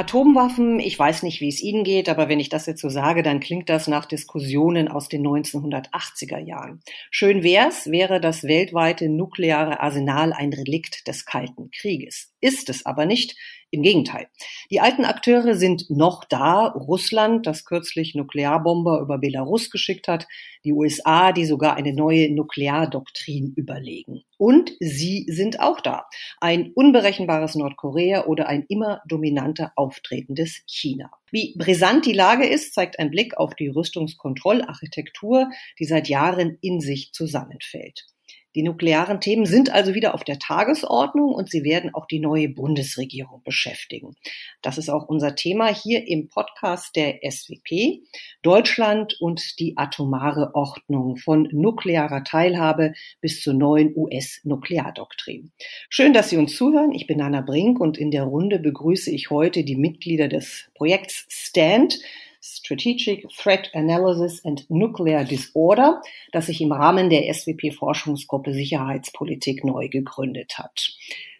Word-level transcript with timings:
Atomwaffen, 0.00 0.80
ich 0.80 0.98
weiß 0.98 1.22
nicht, 1.24 1.42
wie 1.42 1.48
es 1.48 1.60
Ihnen 1.60 1.84
geht, 1.84 2.08
aber 2.08 2.30
wenn 2.30 2.40
ich 2.40 2.48
das 2.48 2.64
jetzt 2.64 2.80
so 2.80 2.88
sage, 2.88 3.22
dann 3.22 3.38
klingt 3.38 3.68
das 3.68 3.86
nach 3.86 4.06
Diskussionen 4.06 4.88
aus 4.88 5.10
den 5.10 5.26
1980er 5.26 6.38
Jahren. 6.38 6.80
Schön 7.10 7.42
wär's, 7.42 7.90
wäre 7.90 8.18
das 8.18 8.44
weltweite 8.44 9.10
nukleare 9.10 9.80
Arsenal 9.80 10.32
ein 10.32 10.54
Relikt 10.54 11.06
des 11.06 11.26
Kalten 11.26 11.70
Krieges. 11.70 12.32
Ist 12.40 12.70
es 12.70 12.86
aber 12.86 13.06
nicht. 13.06 13.36
Im 13.72 13.82
Gegenteil. 13.82 14.26
Die 14.70 14.80
alten 14.80 15.04
Akteure 15.04 15.54
sind 15.54 15.90
noch 15.90 16.24
da. 16.24 16.66
Russland, 16.66 17.46
das 17.46 17.64
kürzlich 17.64 18.16
Nuklearbomber 18.16 19.00
über 19.00 19.18
Belarus 19.18 19.70
geschickt 19.70 20.08
hat, 20.08 20.26
die 20.64 20.72
USA, 20.72 21.30
die 21.30 21.44
sogar 21.44 21.76
eine 21.76 21.92
neue 21.92 22.34
Nukleardoktrin 22.34 23.52
überlegen. 23.54 24.24
Und 24.38 24.72
sie 24.80 25.24
sind 25.28 25.60
auch 25.60 25.80
da. 25.80 26.06
Ein 26.40 26.72
unberechenbares 26.74 27.54
Nordkorea 27.54 28.26
oder 28.26 28.48
ein 28.48 28.64
immer 28.68 29.02
dominanter 29.06 29.72
auftretendes 29.76 30.62
China. 30.66 31.12
Wie 31.30 31.54
brisant 31.56 32.06
die 32.06 32.12
Lage 32.12 32.46
ist, 32.46 32.74
zeigt 32.74 32.98
ein 32.98 33.10
Blick 33.10 33.36
auf 33.36 33.54
die 33.54 33.68
Rüstungskontrollarchitektur, 33.68 35.48
die 35.78 35.84
seit 35.84 36.08
Jahren 36.08 36.58
in 36.60 36.80
sich 36.80 37.12
zusammenfällt. 37.12 38.09
Die 38.54 38.62
nuklearen 38.62 39.20
Themen 39.20 39.46
sind 39.46 39.70
also 39.70 39.94
wieder 39.94 40.14
auf 40.14 40.24
der 40.24 40.38
Tagesordnung 40.38 41.32
und 41.32 41.48
sie 41.48 41.62
werden 41.62 41.94
auch 41.94 42.06
die 42.06 42.18
neue 42.18 42.48
Bundesregierung 42.48 43.42
beschäftigen. 43.44 44.16
Das 44.60 44.76
ist 44.76 44.88
auch 44.88 45.08
unser 45.08 45.36
Thema 45.36 45.68
hier 45.72 46.08
im 46.08 46.28
Podcast 46.28 46.96
der 46.96 47.20
SWP. 47.22 48.02
Deutschland 48.42 49.16
und 49.20 49.60
die 49.60 49.76
atomare 49.76 50.54
Ordnung 50.54 51.16
von 51.16 51.48
nuklearer 51.52 52.24
Teilhabe 52.24 52.92
bis 53.20 53.40
zur 53.40 53.54
neuen 53.54 53.94
US-Nukleardoktrin. 53.94 55.52
Schön, 55.88 56.12
dass 56.12 56.30
Sie 56.30 56.36
uns 56.36 56.56
zuhören. 56.56 56.92
Ich 56.92 57.06
bin 57.06 57.20
Anna 57.20 57.42
Brink 57.42 57.78
und 57.78 57.98
in 57.98 58.10
der 58.10 58.24
Runde 58.24 58.58
begrüße 58.58 59.10
ich 59.10 59.30
heute 59.30 59.62
die 59.62 59.76
Mitglieder 59.76 60.26
des 60.28 60.70
Projekts 60.74 61.26
STAND 61.28 61.98
Strategic 62.42 63.28
Threat 63.36 63.70
Analysis 63.74 64.44
and 64.44 64.68
Nuclear 64.70 65.24
Disorder, 65.24 66.00
das 66.32 66.46
sich 66.46 66.60
im 66.60 66.72
Rahmen 66.72 67.10
der 67.10 67.32
SWP-Forschungsgruppe 67.32 68.52
Sicherheitspolitik 68.52 69.64
neu 69.64 69.88
gegründet 69.88 70.58
hat. 70.58 70.92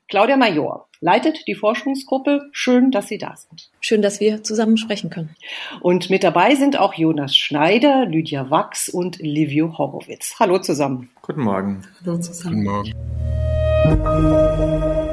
Claudia 0.08 0.36
Major 0.36 0.88
leitet 1.00 1.46
die 1.46 1.54
Forschungsgruppe. 1.54 2.50
Schön, 2.52 2.90
dass 2.90 3.06
Sie 3.06 3.16
da 3.16 3.36
sind. 3.36 3.70
Schön, 3.80 4.02
dass 4.02 4.20
wir 4.20 4.42
zusammen 4.42 4.76
sprechen 4.76 5.08
können. 5.08 5.36
Und 5.80 6.10
mit 6.10 6.24
dabei 6.24 6.56
sind 6.56 6.78
auch 6.78 6.94
Jonas 6.94 7.36
Schneider, 7.36 8.06
Lydia 8.06 8.50
Wachs 8.50 8.88
und 8.88 9.18
Livio 9.20 9.78
Horowitz. 9.78 10.34
Hallo 10.40 10.58
zusammen. 10.58 11.10
Guten 11.22 11.42
Morgen. 11.42 11.82
Hallo 12.04 12.18
zusammen. 12.18 12.64
Guten 12.64 14.02
Morgen. 14.02 15.09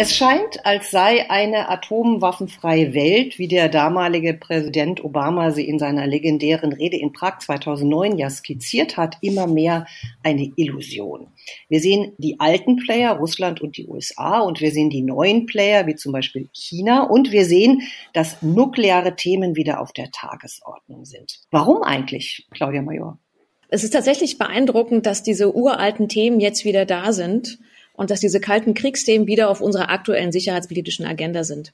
Es 0.00 0.14
scheint, 0.14 0.64
als 0.64 0.92
sei 0.92 1.28
eine 1.28 1.68
atomwaffenfreie 1.68 2.94
Welt, 2.94 3.36
wie 3.40 3.48
der 3.48 3.68
damalige 3.68 4.32
Präsident 4.32 5.02
Obama 5.02 5.50
sie 5.50 5.66
in 5.66 5.80
seiner 5.80 6.06
legendären 6.06 6.72
Rede 6.72 6.96
in 6.96 7.12
Prag 7.12 7.40
2009 7.40 8.16
ja 8.16 8.30
skizziert 8.30 8.96
hat, 8.96 9.16
immer 9.22 9.48
mehr 9.48 9.88
eine 10.22 10.52
Illusion. 10.54 11.26
Wir 11.68 11.80
sehen 11.80 12.12
die 12.16 12.38
alten 12.38 12.76
Player, 12.76 13.10
Russland 13.14 13.60
und 13.60 13.76
die 13.76 13.88
USA, 13.88 14.38
und 14.38 14.60
wir 14.60 14.70
sehen 14.70 14.88
die 14.88 15.02
neuen 15.02 15.46
Player, 15.46 15.88
wie 15.88 15.96
zum 15.96 16.12
Beispiel 16.12 16.48
China, 16.52 17.02
und 17.02 17.32
wir 17.32 17.44
sehen, 17.44 17.82
dass 18.12 18.40
nukleare 18.40 19.16
Themen 19.16 19.56
wieder 19.56 19.80
auf 19.80 19.92
der 19.92 20.12
Tagesordnung 20.12 21.06
sind. 21.06 21.40
Warum 21.50 21.82
eigentlich, 21.82 22.46
Claudia 22.52 22.82
Major? 22.82 23.18
Es 23.68 23.82
ist 23.82 23.94
tatsächlich 23.94 24.38
beeindruckend, 24.38 25.06
dass 25.06 25.24
diese 25.24 25.56
uralten 25.56 26.08
Themen 26.08 26.38
jetzt 26.38 26.64
wieder 26.64 26.86
da 26.86 27.12
sind 27.12 27.58
und 27.98 28.10
dass 28.10 28.20
diese 28.20 28.40
kalten 28.40 28.74
Kriegsthemen 28.74 29.26
wieder 29.26 29.50
auf 29.50 29.60
unserer 29.60 29.90
aktuellen 29.90 30.30
sicherheitspolitischen 30.30 31.04
Agenda 31.04 31.42
sind. 31.42 31.72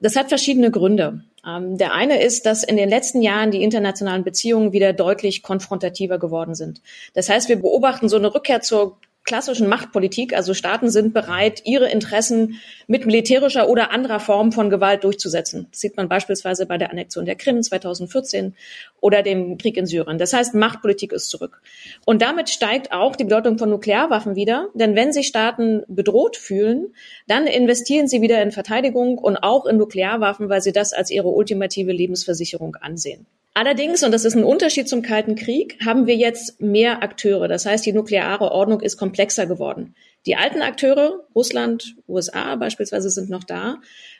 Das 0.00 0.16
hat 0.16 0.28
verschiedene 0.28 0.72
Gründe. 0.72 1.22
Ähm, 1.46 1.78
der 1.78 1.94
eine 1.94 2.20
ist, 2.22 2.44
dass 2.44 2.64
in 2.64 2.76
den 2.76 2.88
letzten 2.88 3.22
Jahren 3.22 3.52
die 3.52 3.62
internationalen 3.62 4.24
Beziehungen 4.24 4.72
wieder 4.72 4.92
deutlich 4.92 5.42
konfrontativer 5.42 6.18
geworden 6.18 6.56
sind. 6.56 6.82
Das 7.14 7.28
heißt, 7.28 7.48
wir 7.48 7.56
beobachten 7.56 8.08
so 8.08 8.16
eine 8.16 8.34
Rückkehr 8.34 8.60
zur 8.60 8.98
klassischen 9.24 9.68
Machtpolitik. 9.68 10.34
Also 10.34 10.54
Staaten 10.54 10.90
sind 10.90 11.12
bereit, 11.14 11.62
ihre 11.64 11.90
Interessen 11.90 12.60
mit 12.86 13.06
militärischer 13.06 13.68
oder 13.68 13.90
anderer 13.90 14.20
Form 14.20 14.52
von 14.52 14.70
Gewalt 14.70 15.04
durchzusetzen. 15.04 15.68
Das 15.70 15.80
sieht 15.80 15.96
man 15.96 16.08
beispielsweise 16.08 16.66
bei 16.66 16.78
der 16.78 16.90
Annexion 16.90 17.26
der 17.26 17.36
Krim 17.36 17.62
2014 17.62 18.54
oder 19.00 19.22
dem 19.22 19.58
Krieg 19.58 19.76
in 19.76 19.86
Syrien. 19.86 20.18
Das 20.18 20.32
heißt, 20.32 20.54
Machtpolitik 20.54 21.12
ist 21.12 21.28
zurück. 21.28 21.60
Und 22.06 22.22
damit 22.22 22.50
steigt 22.50 22.92
auch 22.92 23.14
die 23.14 23.24
Bedeutung 23.24 23.58
von 23.58 23.70
Nuklearwaffen 23.70 24.36
wieder. 24.36 24.68
Denn 24.74 24.96
wenn 24.96 25.12
sich 25.12 25.26
Staaten 25.26 25.82
bedroht 25.88 26.36
fühlen, 26.36 26.94
dann 27.26 27.46
investieren 27.46 28.08
sie 28.08 28.22
wieder 28.22 28.42
in 28.42 28.50
Verteidigung 28.50 29.18
und 29.18 29.36
auch 29.38 29.66
in 29.66 29.76
Nuklearwaffen, 29.76 30.48
weil 30.48 30.60
sie 30.60 30.72
das 30.72 30.92
als 30.92 31.10
ihre 31.10 31.28
ultimative 31.28 31.92
Lebensversicherung 31.92 32.76
ansehen. 32.76 33.26
Allerdings, 33.52 34.02
und 34.04 34.12
das 34.12 34.24
ist 34.24 34.36
ein 34.36 34.44
Unterschied 34.44 34.88
zum 34.88 35.02
Kalten 35.02 35.34
Krieg, 35.34 35.78
haben 35.84 36.06
wir 36.06 36.14
jetzt 36.14 36.60
mehr 36.60 37.02
Akteure. 37.02 37.48
Das 37.48 37.66
heißt, 37.66 37.84
die 37.84 37.92
nukleare 37.92 38.52
Ordnung 38.52 38.80
ist 38.80 38.96
komplexer 38.96 39.46
geworden. 39.46 39.94
Die 40.26 40.36
alten 40.36 40.62
Akteure, 40.62 41.24
Russland, 41.34 41.96
USA 42.06 42.54
beispielsweise, 42.56 43.10
sind 43.10 43.28
noch 43.28 43.44
da, 43.44 43.78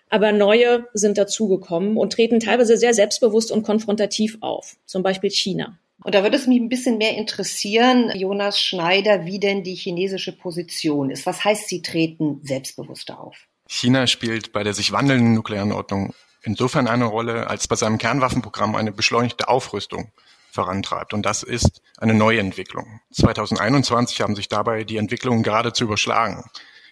aber 0.08 0.32
neue 0.32 0.86
sind 0.94 1.16
dazugekommen 1.16 1.96
und 1.96 2.12
treten 2.12 2.40
teilweise 2.40 2.76
sehr 2.76 2.94
selbstbewusst 2.94 3.52
und 3.52 3.62
konfrontativ 3.62 4.38
auf, 4.40 4.76
zum 4.86 5.02
Beispiel 5.02 5.30
China. 5.30 5.78
Und 6.02 6.14
da 6.14 6.22
würde 6.22 6.36
es 6.36 6.46
mich 6.46 6.58
ein 6.60 6.70
bisschen 6.70 6.98
mehr 6.98 7.16
interessieren, 7.16 8.10
Jonas 8.16 8.58
Schneider, 8.58 9.26
wie 9.26 9.38
denn 9.38 9.62
die 9.62 9.74
chinesische 9.74 10.32
Position 10.32 11.10
ist. 11.10 11.26
Was 11.26 11.44
heißt, 11.44 11.68
sie 11.68 11.82
treten 11.82 12.40
selbstbewusster 12.42 13.20
auf? 13.20 13.36
China 13.68 14.06
spielt 14.06 14.52
bei 14.52 14.64
der 14.64 14.72
sich 14.72 14.92
wandelnden 14.92 15.34
nuklearen 15.34 15.72
Ordnung 15.72 16.14
insofern 16.42 16.88
eine 16.88 17.04
Rolle, 17.04 17.48
als 17.48 17.68
bei 17.68 17.76
seinem 17.76 17.98
Kernwaffenprogramm 17.98 18.74
eine 18.74 18.92
beschleunigte 18.92 19.48
Aufrüstung 19.48 20.12
vorantreibt. 20.50 21.14
Und 21.14 21.24
das 21.24 21.42
ist 21.42 21.80
eine 21.98 22.14
neue 22.14 22.40
Entwicklung. 22.40 23.00
2021 23.12 24.20
haben 24.20 24.34
sich 24.34 24.48
dabei 24.48 24.84
die 24.84 24.96
Entwicklungen 24.96 25.42
geradezu 25.42 25.84
überschlagen. 25.84 26.44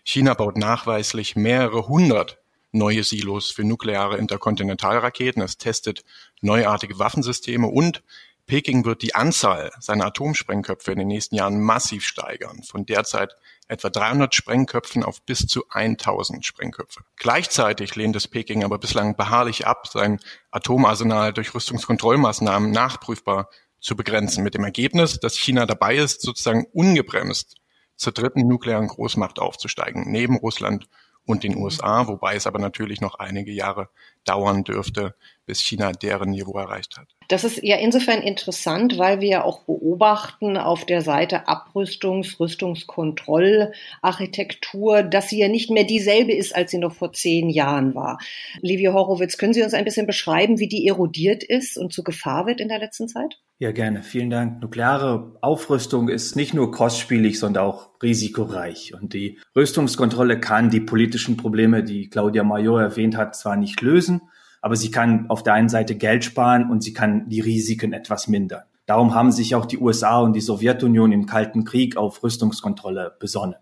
China 0.04 0.34
baut 0.34 0.56
nachweislich 0.56 1.36
mehrere 1.36 1.88
hundert 1.88 2.38
neue 2.72 3.02
Silos 3.02 3.50
für 3.50 3.64
nukleare 3.64 4.16
Interkontinentalraketen. 4.18 5.42
Es 5.42 5.58
testet 5.58 6.04
neuartige 6.40 6.98
Waffensysteme 6.98 7.66
und 7.66 8.02
Peking 8.46 8.86
wird 8.86 9.02
die 9.02 9.14
Anzahl 9.14 9.70
seiner 9.78 10.06
Atomsprengköpfe 10.06 10.92
in 10.92 10.98
den 10.98 11.08
nächsten 11.08 11.34
Jahren 11.34 11.60
massiv 11.60 12.04
steigern. 12.04 12.62
Von 12.62 12.86
derzeit 12.86 13.34
etwa 13.68 13.90
300 13.90 14.34
Sprengköpfen 14.34 15.04
auf 15.04 15.22
bis 15.22 15.46
zu 15.46 15.64
1000 15.68 16.44
Sprengköpfe. 16.44 17.00
Gleichzeitig 17.16 17.94
lehnt 17.94 18.16
es 18.16 18.26
Peking 18.26 18.64
aber 18.64 18.78
bislang 18.78 19.16
beharrlich 19.16 19.66
ab, 19.66 19.86
sein 19.86 20.18
Atomarsenal 20.50 21.32
durch 21.32 21.54
Rüstungskontrollmaßnahmen 21.54 22.70
nachprüfbar 22.70 23.50
zu 23.80 23.94
begrenzen, 23.94 24.42
mit 24.42 24.54
dem 24.54 24.64
Ergebnis, 24.64 25.20
dass 25.20 25.38
China 25.38 25.66
dabei 25.66 25.96
ist, 25.96 26.22
sozusagen 26.22 26.66
ungebremst 26.72 27.56
zur 27.94 28.12
dritten 28.12 28.46
nuklearen 28.46 28.88
Großmacht 28.88 29.38
aufzusteigen, 29.38 30.10
neben 30.10 30.36
Russland 30.36 30.88
und 31.28 31.44
den 31.44 31.56
USA, 31.58 32.08
wobei 32.08 32.36
es 32.36 32.46
aber 32.46 32.58
natürlich 32.58 33.02
noch 33.02 33.16
einige 33.16 33.52
Jahre 33.52 33.90
dauern 34.24 34.64
dürfte, 34.64 35.14
bis 35.44 35.60
China 35.60 35.92
deren 35.92 36.30
Niveau 36.30 36.58
erreicht 36.58 36.96
hat. 36.96 37.08
Das 37.28 37.44
ist 37.44 37.62
ja 37.62 37.76
insofern 37.76 38.22
interessant, 38.22 38.96
weil 38.96 39.20
wir 39.20 39.28
ja 39.28 39.44
auch 39.44 39.64
beobachten 39.64 40.56
auf 40.56 40.86
der 40.86 41.02
Seite 41.02 41.46
Abrüstungs-, 41.46 42.40
Rüstungskontrollarchitektur, 42.40 45.02
dass 45.02 45.28
sie 45.28 45.40
ja 45.40 45.48
nicht 45.48 45.70
mehr 45.70 45.84
dieselbe 45.84 46.32
ist, 46.32 46.56
als 46.56 46.70
sie 46.70 46.78
noch 46.78 46.94
vor 46.94 47.12
zehn 47.12 47.50
Jahren 47.50 47.94
war. 47.94 48.18
Livio 48.62 48.94
Horowitz, 48.94 49.36
können 49.36 49.52
Sie 49.52 49.62
uns 49.62 49.74
ein 49.74 49.84
bisschen 49.84 50.06
beschreiben, 50.06 50.58
wie 50.58 50.68
die 50.68 50.88
erodiert 50.88 51.44
ist 51.44 51.76
und 51.76 51.92
zu 51.92 52.02
Gefahr 52.02 52.46
wird 52.46 52.60
in 52.60 52.68
der 52.68 52.78
letzten 52.78 53.06
Zeit? 53.06 53.38
Ja, 53.60 53.72
gerne. 53.72 54.04
Vielen 54.04 54.30
Dank. 54.30 54.62
Nukleare 54.62 55.36
Aufrüstung 55.40 56.08
ist 56.08 56.36
nicht 56.36 56.54
nur 56.54 56.70
kostspielig, 56.70 57.40
sondern 57.40 57.64
auch 57.64 57.90
risikoreich. 58.00 58.94
Und 58.94 59.14
die 59.14 59.40
Rüstungskontrolle 59.56 60.38
kann 60.38 60.70
die 60.70 60.80
politischen 60.80 61.36
Probleme, 61.36 61.82
die 61.82 62.08
Claudia 62.08 62.44
Major 62.44 62.80
erwähnt 62.80 63.16
hat, 63.16 63.34
zwar 63.34 63.56
nicht 63.56 63.80
lösen, 63.80 64.20
aber 64.62 64.76
sie 64.76 64.92
kann 64.92 65.28
auf 65.28 65.42
der 65.42 65.54
einen 65.54 65.68
Seite 65.68 65.96
Geld 65.96 66.24
sparen 66.24 66.70
und 66.70 66.84
sie 66.84 66.92
kann 66.92 67.28
die 67.28 67.40
Risiken 67.40 67.92
etwas 67.92 68.28
mindern. 68.28 68.62
Darum 68.86 69.16
haben 69.16 69.32
sich 69.32 69.56
auch 69.56 69.66
die 69.66 69.78
USA 69.78 70.20
und 70.20 70.34
die 70.34 70.40
Sowjetunion 70.40 71.10
im 71.10 71.26
Kalten 71.26 71.64
Krieg 71.64 71.96
auf 71.96 72.22
Rüstungskontrolle 72.22 73.16
besonnen. 73.18 73.56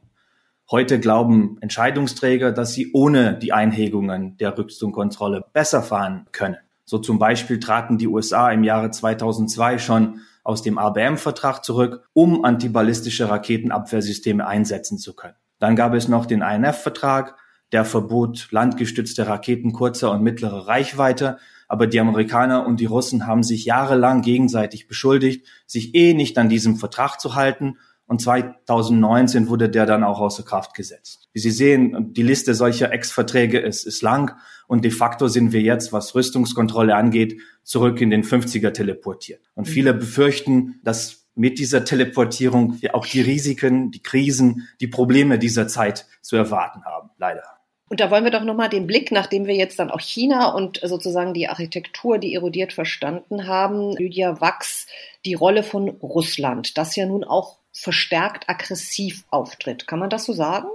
Heute 0.71 1.01
glauben 1.01 1.57
Entscheidungsträger, 1.63 2.53
dass 2.53 2.75
sie 2.75 2.93
ohne 2.93 3.39
die 3.39 3.55
Einhegungen 3.55 4.37
der 4.37 4.59
Rüstungskontrolle 4.59 5.45
besser 5.55 5.83
fahren 5.83 6.27
können. 6.33 6.59
So 6.87 6.99
zum 6.99 7.19
Beispiel 7.19 7.59
traten 7.59 7.99
die 7.99 8.07
USA 8.07 8.51
im 8.51 8.63
Jahre 8.63 8.93
2002 8.93 9.79
schon 9.79 10.21
aus 10.45 10.63
dem 10.63 10.79
ABM-Vertrag 10.79 11.65
zurück, 11.65 12.09
um 12.13 12.45
antiballistische 12.45 13.29
Raketenabwehrsysteme 13.29 14.47
einsetzen 14.47 14.97
zu 14.97 15.15
können. 15.15 15.35
Dann 15.59 15.75
gab 15.75 15.95
es 15.95 16.07
noch 16.07 16.27
den 16.27 16.43
INF-Vertrag, 16.43 17.37
der 17.73 17.85
verbot 17.85 18.49
landgestützte 18.53 19.27
Raketen 19.27 19.73
kurzer 19.73 20.13
und 20.13 20.23
mittlerer 20.23 20.69
Reichweite, 20.69 21.39
aber 21.67 21.89
die 21.89 21.99
Amerikaner 21.99 22.65
und 22.65 22.79
die 22.79 22.87
Russen 22.87 23.27
haben 23.27 23.43
sich 23.43 23.65
jahrelang 23.65 24.23
gegenseitig 24.23 24.87
beschuldigt, 24.87 25.45
sich 25.67 25.97
eh 25.97 26.15
nicht 26.15 26.39
an 26.39 26.49
diesem 26.49 26.77
Vertrag 26.77 27.21
zu 27.21 27.35
halten 27.35 27.79
und 28.07 28.21
2019 28.21 29.49
wurde 29.49 29.69
der 29.69 29.85
dann 29.85 30.05
auch 30.05 30.21
außer 30.21 30.45
Kraft 30.45 30.75
gesetzt. 30.75 31.29
Wie 31.33 31.41
Sie 31.41 31.51
sehen, 31.51 32.13
die 32.13 32.23
Liste 32.23 32.55
solcher 32.55 32.93
Ex-Verträge 32.93 33.59
ist, 33.59 33.85
ist 33.85 34.03
lang 34.03 34.37
und 34.69 34.85
de 34.85 34.91
facto 34.91 35.29
sind 35.29 35.53
wir 35.53 35.61
jetzt, 35.61 35.93
was 35.93 36.15
Rüstungskontrolle 36.15 36.95
angeht, 36.95 37.41
zurück 37.63 38.01
in 38.01 38.11
den 38.11 38.23
50er 38.23 38.73
teleportiert. 38.73 39.41
Und 39.55 39.67
viele 39.67 39.93
befürchten, 39.93 40.81
dass 40.85 41.27
mit 41.35 41.59
dieser 41.59 41.85
Teleportierung 41.85 42.81
wir 42.81 42.95
auch 42.95 43.07
die 43.07 43.21
Risiken, 43.21 43.91
die 43.91 44.03
Krisen, 44.03 44.69
die 44.81 44.89
Probleme 44.89 45.39
dieser 45.39 45.69
Zeit 45.69 46.07
zu 46.23 46.37
erwarten 46.37 46.85
haben, 46.85 47.11
leider. 47.19 47.56
Und 47.89 48.01
da 48.01 48.11
wollen 48.11 48.25
wir 48.25 48.33
doch 48.33 48.43
nochmal 48.43 48.69
den 48.69 48.87
Blick, 48.87 49.13
nachdem 49.13 49.47
wir 49.47 49.55
jetzt 49.55 49.79
dann 49.79 49.91
auch 49.91 50.01
China 50.01 50.53
und 50.53 50.81
sozusagen 50.83 51.35
die 51.35 51.49
Architektur, 51.49 52.19
die 52.19 52.35
erodiert 52.35 52.73
verstanden 52.73 53.47
haben, 53.47 53.97
Lydia 53.97 54.41
Wachs, 54.41 54.87
die 55.25 55.35
Rolle 55.35 55.63
von 55.63 55.89
Russland, 55.89 56.77
das 56.79 56.97
ja 56.97 57.07
nun 57.07 57.23
auch 57.23 57.59
verstärkt 57.73 58.49
aggressiv 58.49 59.25
auftritt. 59.31 59.87
Kann 59.87 60.01
man 60.01 60.11
das 60.11 60.25
so 60.25 60.33
sagen? 60.33 60.69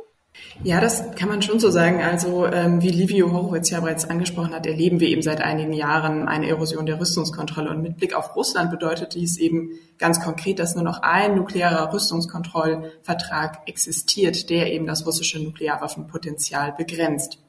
Ja, 0.64 0.80
das 0.80 1.16
kann 1.16 1.28
man 1.28 1.42
schon 1.42 1.60
so 1.60 1.70
sagen. 1.72 2.02
Also 2.02 2.46
ähm, 2.46 2.82
wie 2.82 2.90
Livio 2.90 3.32
Horowitz 3.32 3.70
ja 3.70 3.80
bereits 3.80 4.10
angesprochen 4.10 4.54
hat, 4.54 4.66
erleben 4.66 5.00
wir 5.00 5.08
eben 5.08 5.22
seit 5.22 5.42
einigen 5.42 5.74
Jahren 5.74 6.28
eine 6.28 6.48
Erosion 6.48 6.86
der 6.86 7.00
Rüstungskontrolle. 7.00 7.70
Und 7.70 7.82
mit 7.82 7.98
Blick 7.98 8.14
auf 8.14 8.36
Russland 8.36 8.70
bedeutet 8.70 9.16
dies 9.16 9.38
eben 9.38 9.72
ganz 9.98 10.22
konkret, 10.22 10.60
dass 10.60 10.76
nur 10.76 10.84
noch 10.84 11.02
ein 11.02 11.36
nuklearer 11.36 11.92
Rüstungskontrollvertrag 11.94 13.68
existiert, 13.68 14.50
der 14.50 14.72
eben 14.72 14.86
das 14.86 15.06
russische 15.06 15.42
Nuklearwaffenpotenzial 15.42 16.74
begrenzt. 16.78 17.40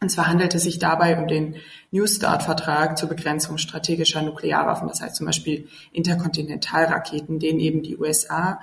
Und 0.00 0.10
zwar 0.10 0.28
handelt 0.28 0.54
es 0.54 0.62
sich 0.62 0.78
dabei 0.78 1.18
um 1.18 1.26
den 1.26 1.56
New 1.90 2.06
Start-Vertrag 2.06 2.98
zur 2.98 3.08
Begrenzung 3.08 3.58
strategischer 3.58 4.22
Nuklearwaffen, 4.22 4.86
das 4.86 5.00
heißt 5.00 5.16
zum 5.16 5.26
Beispiel 5.26 5.66
Interkontinentalraketen, 5.92 7.40
den 7.40 7.58
eben 7.58 7.82
die 7.82 7.96
USA 7.96 8.60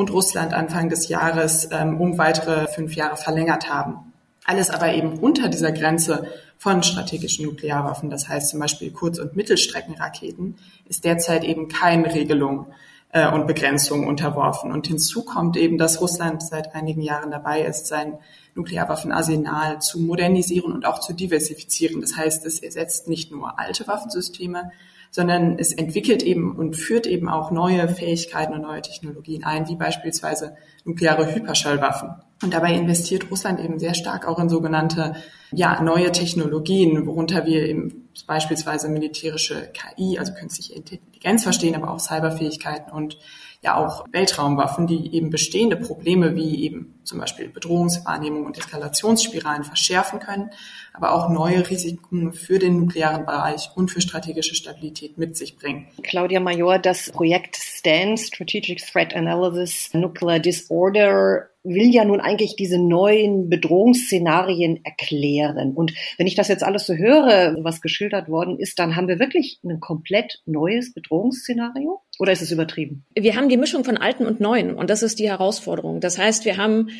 und 0.00 0.10
Russland 0.10 0.54
Anfang 0.54 0.88
des 0.88 1.08
Jahres 1.08 1.68
ähm, 1.70 2.00
um 2.00 2.16
weitere 2.16 2.66
fünf 2.68 2.96
Jahre 2.96 3.18
verlängert 3.18 3.68
haben. 3.70 4.14
Alles 4.46 4.70
aber 4.70 4.94
eben 4.94 5.18
unter 5.18 5.48
dieser 5.48 5.72
Grenze 5.72 6.26
von 6.56 6.82
strategischen 6.82 7.44
Nuklearwaffen, 7.44 8.08
das 8.08 8.26
heißt 8.26 8.48
zum 8.48 8.60
Beispiel 8.60 8.92
Kurz- 8.92 9.18
und 9.18 9.36
Mittelstreckenraketen, 9.36 10.56
ist 10.86 11.04
derzeit 11.04 11.44
eben 11.44 11.68
keine 11.68 12.14
Regelung 12.14 12.68
äh, 13.12 13.30
und 13.30 13.46
Begrenzung 13.46 14.06
unterworfen. 14.06 14.72
Und 14.72 14.86
hinzu 14.86 15.22
kommt 15.22 15.58
eben, 15.58 15.76
dass 15.76 16.00
Russland 16.00 16.42
seit 16.42 16.74
einigen 16.74 17.02
Jahren 17.02 17.30
dabei 17.30 17.60
ist, 17.60 17.86
sein 17.86 18.18
Nuklearwaffenarsenal 18.54 19.82
zu 19.82 20.00
modernisieren 20.00 20.72
und 20.72 20.86
auch 20.86 21.00
zu 21.00 21.12
diversifizieren. 21.12 22.00
Das 22.00 22.16
heißt, 22.16 22.46
es 22.46 22.60
ersetzt 22.60 23.06
nicht 23.06 23.30
nur 23.32 23.58
alte 23.58 23.86
Waffensysteme, 23.86 24.72
sondern 25.10 25.58
es 25.58 25.72
entwickelt 25.72 26.22
eben 26.22 26.56
und 26.56 26.76
führt 26.76 27.06
eben 27.06 27.28
auch 27.28 27.50
neue 27.50 27.88
Fähigkeiten 27.88 28.54
und 28.54 28.62
neue 28.62 28.82
Technologien 28.82 29.44
ein, 29.44 29.68
wie 29.68 29.76
beispielsweise 29.76 30.56
nukleare 30.84 31.34
Hyperschallwaffen. 31.34 32.10
Und 32.42 32.54
dabei 32.54 32.72
investiert 32.74 33.30
Russland 33.30 33.60
eben 33.60 33.78
sehr 33.78 33.94
stark 33.94 34.26
auch 34.26 34.38
in 34.38 34.48
sogenannte 34.48 35.14
ja, 35.52 35.82
neue 35.82 36.12
Technologien, 36.12 37.06
worunter 37.06 37.44
wir 37.44 37.66
eben 37.66 38.08
beispielsweise 38.26 38.88
militärische 38.88 39.70
KI, 39.72 40.18
also 40.18 40.32
künstliche 40.32 40.74
Intelligenz 40.74 41.42
verstehen, 41.42 41.74
aber 41.74 41.90
auch 41.90 42.00
Cyberfähigkeiten 42.00 42.92
und 42.92 43.18
ja 43.62 43.76
auch 43.76 44.06
Weltraumwaffen, 44.10 44.86
die 44.86 45.14
eben 45.14 45.28
bestehende 45.28 45.76
Probleme 45.76 46.34
wie 46.34 46.64
eben 46.64 47.00
zum 47.04 47.18
Beispiel 47.18 47.48
Bedrohungswahrnehmung 47.48 48.46
und 48.46 48.56
Eskalationsspiralen 48.56 49.64
verschärfen 49.64 50.18
können, 50.18 50.50
aber 50.94 51.12
auch 51.12 51.28
neue 51.28 51.68
Risiken 51.68 52.32
für 52.32 52.58
den 52.58 52.78
nuklearen 52.78 53.26
Bereich 53.26 53.70
und 53.74 53.90
für 53.90 54.00
strategische 54.00 54.54
Stabilität 54.54 55.18
mit 55.18 55.36
sich 55.36 55.56
bringen. 55.56 55.88
Claudia 56.02 56.40
Major, 56.40 56.78
das 56.78 57.10
Projekt 57.10 57.56
STAN, 57.56 58.16
Strategic 58.16 58.78
Threat 58.78 59.14
Analysis, 59.14 59.90
Nuclear 59.92 60.38
Disorder, 60.38 61.50
will 61.62 61.92
ja 61.92 62.06
nun 62.06 62.20
eigentlich 62.20 62.56
diese 62.56 62.78
neuen 62.78 63.50
Bedrohungsszenarien 63.50 64.82
erklären. 64.84 65.74
Und 65.74 65.92
wenn 66.16 66.26
ich 66.26 66.34
das 66.34 66.48
jetzt 66.48 66.62
alles 66.62 66.86
so 66.86 66.94
höre, 66.94 67.56
was 67.62 67.82
geschildert 67.82 68.28
worden 68.28 68.58
ist, 68.58 68.78
dann 68.78 68.96
haben 68.96 69.08
wir 69.08 69.18
wirklich 69.18 69.60
ein 69.64 69.80
komplett 69.80 70.40
neues 70.46 70.94
Bedrohungsszenario? 70.94 72.00
Oder 72.20 72.32
ist 72.32 72.42
es 72.42 72.50
übertrieben? 72.50 73.06
Wir 73.14 73.34
haben 73.34 73.48
die 73.48 73.56
Mischung 73.56 73.82
von 73.82 73.96
alten 73.96 74.26
und 74.26 74.40
neuen 74.40 74.74
und 74.74 74.90
das 74.90 75.02
ist 75.02 75.18
die 75.18 75.30
Herausforderung. 75.30 76.00
Das 76.00 76.18
heißt, 76.18 76.44
wir 76.44 76.58
haben 76.58 76.90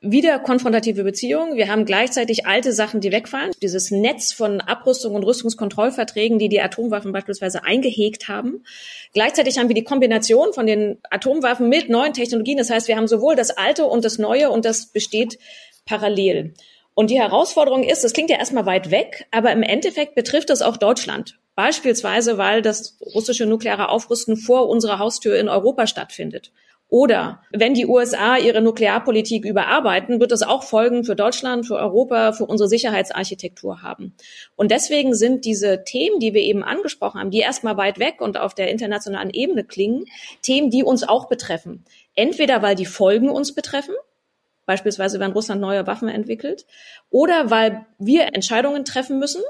wieder 0.00 0.38
konfrontative 0.38 1.04
Beziehungen. 1.04 1.56
Wir 1.56 1.68
haben 1.68 1.84
gleichzeitig 1.84 2.46
alte 2.46 2.72
Sachen, 2.72 3.02
die 3.02 3.12
wegfallen. 3.12 3.52
Dieses 3.60 3.90
Netz 3.90 4.32
von 4.32 4.62
Abrüstung 4.62 5.14
und 5.14 5.24
Rüstungskontrollverträgen, 5.24 6.38
die 6.38 6.48
die 6.48 6.62
Atomwaffen 6.62 7.12
beispielsweise 7.12 7.64
eingehegt 7.64 8.28
haben. 8.28 8.64
Gleichzeitig 9.12 9.58
haben 9.58 9.68
wir 9.68 9.74
die 9.74 9.84
Kombination 9.84 10.54
von 10.54 10.66
den 10.66 10.98
Atomwaffen 11.10 11.68
mit 11.68 11.90
neuen 11.90 12.14
Technologien. 12.14 12.56
Das 12.56 12.70
heißt, 12.70 12.88
wir 12.88 12.96
haben 12.96 13.08
sowohl 13.08 13.36
das 13.36 13.50
Alte 13.50 13.84
und 13.84 14.06
das 14.06 14.18
Neue 14.18 14.50
und 14.50 14.64
das 14.64 14.86
besteht 14.86 15.38
parallel. 15.84 16.54
Und 16.94 17.10
die 17.10 17.20
Herausforderung 17.20 17.84
ist, 17.84 18.04
das 18.04 18.14
klingt 18.14 18.30
ja 18.30 18.38
erstmal 18.38 18.64
weit 18.64 18.90
weg, 18.90 19.26
aber 19.30 19.52
im 19.52 19.62
Endeffekt 19.62 20.14
betrifft 20.14 20.48
es 20.48 20.62
auch 20.62 20.78
Deutschland. 20.78 21.38
Beispielsweise, 21.54 22.38
weil 22.38 22.62
das 22.62 22.98
russische 23.14 23.46
nukleare 23.46 23.88
Aufrüsten 23.88 24.36
vor 24.36 24.68
unserer 24.68 24.98
Haustür 24.98 25.38
in 25.38 25.48
Europa 25.48 25.86
stattfindet. 25.86 26.52
Oder 26.92 27.40
wenn 27.50 27.72
die 27.72 27.86
USA 27.86 28.36
ihre 28.36 28.60
Nuklearpolitik 28.60 29.46
überarbeiten, 29.46 30.20
wird 30.20 30.30
das 30.30 30.42
auch 30.42 30.62
Folgen 30.62 31.04
für 31.04 31.16
Deutschland, 31.16 31.66
für 31.66 31.76
Europa, 31.76 32.32
für 32.32 32.44
unsere 32.44 32.68
Sicherheitsarchitektur 32.68 33.80
haben. 33.80 34.14
Und 34.56 34.70
deswegen 34.70 35.14
sind 35.14 35.46
diese 35.46 35.84
Themen, 35.84 36.20
die 36.20 36.34
wir 36.34 36.42
eben 36.42 36.62
angesprochen 36.62 37.18
haben, 37.18 37.30
die 37.30 37.38
erstmal 37.38 37.78
weit 37.78 37.98
weg 37.98 38.20
und 38.20 38.36
auf 38.36 38.54
der 38.54 38.68
internationalen 38.70 39.30
Ebene 39.30 39.64
klingen, 39.64 40.04
Themen, 40.42 40.68
die 40.68 40.84
uns 40.84 41.02
auch 41.02 41.30
betreffen. 41.30 41.82
Entweder 42.14 42.60
weil 42.60 42.74
die 42.74 42.84
Folgen 42.84 43.30
uns 43.30 43.54
betreffen, 43.54 43.94
beispielsweise 44.66 45.18
wenn 45.18 45.32
Russland 45.32 45.62
neue 45.62 45.86
Waffen 45.86 46.10
entwickelt, 46.10 46.66
oder 47.08 47.50
weil 47.50 47.86
wir 47.98 48.34
Entscheidungen 48.34 48.84
treffen 48.84 49.18
müssen, 49.18 49.42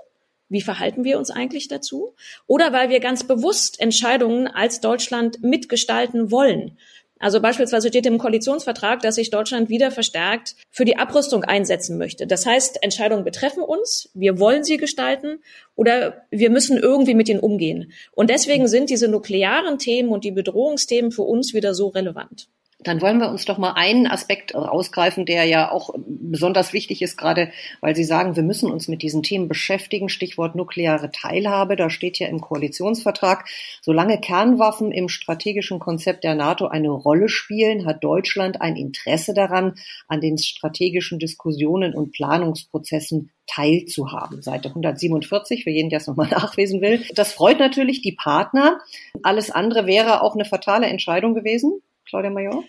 wie 0.52 0.60
verhalten 0.60 1.02
wir 1.02 1.18
uns 1.18 1.30
eigentlich 1.30 1.66
dazu? 1.68 2.14
Oder 2.46 2.72
weil 2.72 2.90
wir 2.90 3.00
ganz 3.00 3.24
bewusst 3.24 3.80
Entscheidungen 3.80 4.46
als 4.46 4.80
Deutschland 4.80 5.42
mitgestalten 5.42 6.30
wollen. 6.30 6.76
Also 7.18 7.40
beispielsweise 7.40 7.88
steht 7.88 8.04
im 8.06 8.18
Koalitionsvertrag, 8.18 9.00
dass 9.00 9.14
sich 9.14 9.30
Deutschland 9.30 9.68
wieder 9.68 9.92
verstärkt 9.92 10.56
für 10.70 10.84
die 10.84 10.96
Abrüstung 10.96 11.44
einsetzen 11.44 11.96
möchte. 11.96 12.26
Das 12.26 12.46
heißt, 12.46 12.82
Entscheidungen 12.82 13.22
betreffen 13.22 13.62
uns, 13.62 14.10
wir 14.12 14.40
wollen 14.40 14.64
sie 14.64 14.76
gestalten 14.76 15.38
oder 15.76 16.26
wir 16.30 16.50
müssen 16.50 16.78
irgendwie 16.78 17.14
mit 17.14 17.28
ihnen 17.28 17.38
umgehen. 17.38 17.92
Und 18.10 18.28
deswegen 18.28 18.66
sind 18.66 18.90
diese 18.90 19.06
nuklearen 19.06 19.78
Themen 19.78 20.08
und 20.08 20.24
die 20.24 20.32
Bedrohungsthemen 20.32 21.12
für 21.12 21.22
uns 21.22 21.54
wieder 21.54 21.74
so 21.74 21.88
relevant. 21.88 22.48
Dann 22.84 23.00
wollen 23.00 23.18
wir 23.18 23.28
uns 23.28 23.44
doch 23.44 23.58
mal 23.58 23.72
einen 23.72 24.06
Aspekt 24.06 24.54
rausgreifen, 24.54 25.26
der 25.26 25.44
ja 25.44 25.70
auch 25.70 25.90
besonders 25.96 26.72
wichtig 26.72 27.02
ist, 27.02 27.16
gerade 27.16 27.50
weil 27.80 27.94
Sie 27.94 28.04
sagen, 28.04 28.36
wir 28.36 28.42
müssen 28.42 28.70
uns 28.70 28.88
mit 28.88 29.02
diesen 29.02 29.22
Themen 29.22 29.48
beschäftigen. 29.48 30.08
Stichwort 30.08 30.54
nukleare 30.54 31.10
Teilhabe. 31.10 31.76
Da 31.76 31.90
steht 31.90 32.18
ja 32.18 32.28
im 32.28 32.40
Koalitionsvertrag, 32.40 33.48
solange 33.80 34.20
Kernwaffen 34.20 34.92
im 34.92 35.08
strategischen 35.08 35.78
Konzept 35.78 36.24
der 36.24 36.34
NATO 36.34 36.66
eine 36.66 36.90
Rolle 36.90 37.28
spielen, 37.28 37.86
hat 37.86 38.02
Deutschland 38.04 38.60
ein 38.60 38.76
Interesse 38.76 39.34
daran, 39.34 39.74
an 40.08 40.20
den 40.20 40.38
strategischen 40.38 41.18
Diskussionen 41.18 41.94
und 41.94 42.12
Planungsprozessen 42.12 43.30
teilzuhaben. 43.46 44.42
Seite 44.42 44.68
147, 44.68 45.64
für 45.64 45.70
jeden, 45.70 45.90
der 45.90 45.98
es 45.98 46.06
nochmal 46.06 46.28
nachlesen 46.30 46.80
will. 46.80 47.04
Das 47.14 47.32
freut 47.32 47.58
natürlich 47.58 48.02
die 48.02 48.12
Partner. 48.12 48.78
Alles 49.22 49.50
andere 49.50 49.86
wäre 49.86 50.22
auch 50.22 50.34
eine 50.34 50.44
fatale 50.44 50.86
Entscheidung 50.86 51.34
gewesen. 51.34 51.80
Claudia 52.12 52.30
Major? 52.30 52.64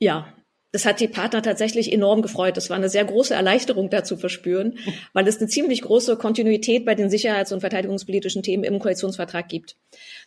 Ja, 0.00 0.34
das 0.72 0.84
hat 0.84 1.00
die 1.00 1.08
Partner 1.08 1.42
tatsächlich 1.42 1.92
enorm 1.92 2.22
gefreut. 2.22 2.56
Das 2.56 2.70
war 2.70 2.76
eine 2.76 2.88
sehr 2.88 3.04
große 3.04 3.34
Erleichterung 3.34 3.90
da 3.90 4.04
zu 4.04 4.16
verspüren, 4.16 4.78
weil 5.12 5.26
es 5.26 5.38
eine 5.38 5.48
ziemlich 5.48 5.82
große 5.82 6.16
Kontinuität 6.16 6.84
bei 6.84 6.94
den 6.94 7.10
sicherheits- 7.10 7.52
und 7.52 7.60
verteidigungspolitischen 7.60 8.42
Themen 8.42 8.64
im 8.64 8.78
Koalitionsvertrag 8.78 9.48
gibt. 9.48 9.76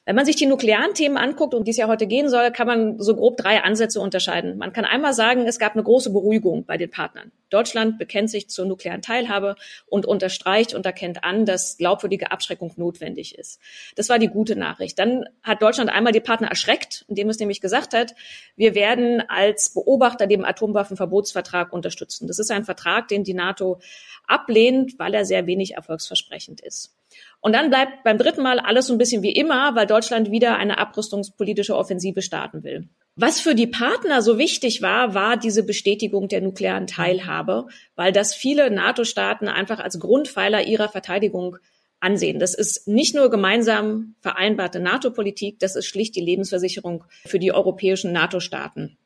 Wenn 0.05 0.15
man 0.15 0.25
sich 0.25 0.35
die 0.35 0.45
nuklearen 0.45 0.93
Themen 0.93 1.17
anguckt, 1.17 1.53
um 1.53 1.63
die 1.63 1.71
es 1.71 1.77
ja 1.77 1.87
heute 1.87 2.07
gehen 2.07 2.27
soll, 2.29 2.51
kann 2.51 2.67
man 2.67 2.99
so 2.99 3.15
grob 3.15 3.37
drei 3.37 3.63
Ansätze 3.63 4.01
unterscheiden. 4.01 4.57
Man 4.57 4.73
kann 4.73 4.83
einmal 4.83 5.13
sagen, 5.13 5.47
es 5.47 5.59
gab 5.59 5.73
eine 5.73 5.83
große 5.83 6.11
Beruhigung 6.11 6.65
bei 6.65 6.77
den 6.77 6.89
Partnern. 6.89 7.31
Deutschland 7.49 7.99
bekennt 7.99 8.29
sich 8.29 8.49
zur 8.49 8.65
nuklearen 8.65 9.01
Teilhabe 9.01 9.55
und 9.85 10.05
unterstreicht 10.05 10.73
und 10.73 10.85
erkennt 10.85 11.23
an, 11.23 11.45
dass 11.45 11.77
glaubwürdige 11.77 12.31
Abschreckung 12.31 12.73
notwendig 12.75 13.37
ist. 13.37 13.61
Das 13.95 14.09
war 14.09 14.19
die 14.19 14.27
gute 14.27 14.55
Nachricht. 14.55 14.99
Dann 14.99 15.25
hat 15.43 15.61
Deutschland 15.61 15.89
einmal 15.89 16.11
die 16.11 16.19
Partner 16.19 16.47
erschreckt, 16.47 17.05
indem 17.07 17.29
es 17.29 17.39
nämlich 17.39 17.61
gesagt 17.61 17.93
hat, 17.93 18.15
wir 18.55 18.75
werden 18.75 19.23
als 19.29 19.73
Beobachter 19.73 20.27
den 20.37 20.45
Atomwaffenverbotsvertrag 20.45 21.71
unterstützen. 21.73 22.27
Das 22.27 22.39
ist 22.39 22.51
ein 22.51 22.65
Vertrag, 22.65 23.07
den 23.07 23.23
die 23.23 23.33
NATO 23.33 23.79
ablehnt, 24.27 24.97
weil 24.99 25.13
er 25.13 25.25
sehr 25.25 25.47
wenig 25.47 25.75
erfolgsversprechend 25.75 26.61
ist. 26.61 26.95
Und 27.41 27.53
dann 27.53 27.69
bleibt 27.69 28.03
beim 28.03 28.17
dritten 28.17 28.41
Mal 28.41 28.59
alles 28.59 28.87
so 28.87 28.93
ein 28.93 28.97
bisschen 28.97 29.21
wie 29.21 29.33
immer, 29.33 29.75
weil 29.75 29.85
Deutschland 29.85 30.31
wieder 30.31 30.57
eine 30.57 30.77
abrüstungspolitische 30.77 31.75
Offensive 31.75 32.21
starten 32.21 32.63
will. 32.63 32.89
Was 33.15 33.39
für 33.39 33.53
die 33.53 33.67
Partner 33.67 34.21
so 34.21 34.37
wichtig 34.39 34.81
war, 34.81 35.13
war 35.13 35.37
diese 35.37 35.63
Bestätigung 35.63 36.29
der 36.29 36.41
nuklearen 36.41 36.87
Teilhabe, 36.87 37.67
weil 37.95 38.11
das 38.11 38.33
viele 38.33 38.71
NATO-Staaten 38.71 39.47
einfach 39.47 39.79
als 39.79 39.99
Grundpfeiler 39.99 40.65
ihrer 40.65 40.89
Verteidigung 40.89 41.57
ansehen. 41.99 42.39
Das 42.39 42.53
ist 42.53 42.87
nicht 42.87 43.13
nur 43.15 43.29
gemeinsam 43.29 44.15
vereinbarte 44.19 44.79
NATO-Politik, 44.79 45.59
das 45.59 45.75
ist 45.75 45.85
schlicht 45.85 46.15
die 46.15 46.21
Lebensversicherung 46.21 47.03
für 47.25 47.39
die 47.39 47.53
europäischen 47.53 48.11
NATO-Staaten. 48.11 48.97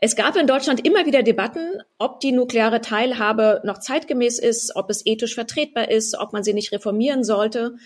Es 0.00 0.14
gab 0.14 0.36
in 0.36 0.46
Deutschland 0.46 0.86
immer 0.86 1.06
wieder 1.06 1.22
Debatten, 1.22 1.82
ob 1.98 2.20
die 2.20 2.32
nukleare 2.32 2.80
Teilhabe 2.80 3.60
noch 3.64 3.78
zeitgemäß 3.78 4.38
ist, 4.38 4.76
ob 4.76 4.90
es 4.90 5.04
ethisch 5.04 5.34
vertretbar 5.34 5.90
ist, 5.90 6.16
ob 6.18 6.32
man 6.32 6.44
sie 6.44 6.54
nicht 6.54 6.72
reformieren 6.72 7.24
sollte, 7.24 7.76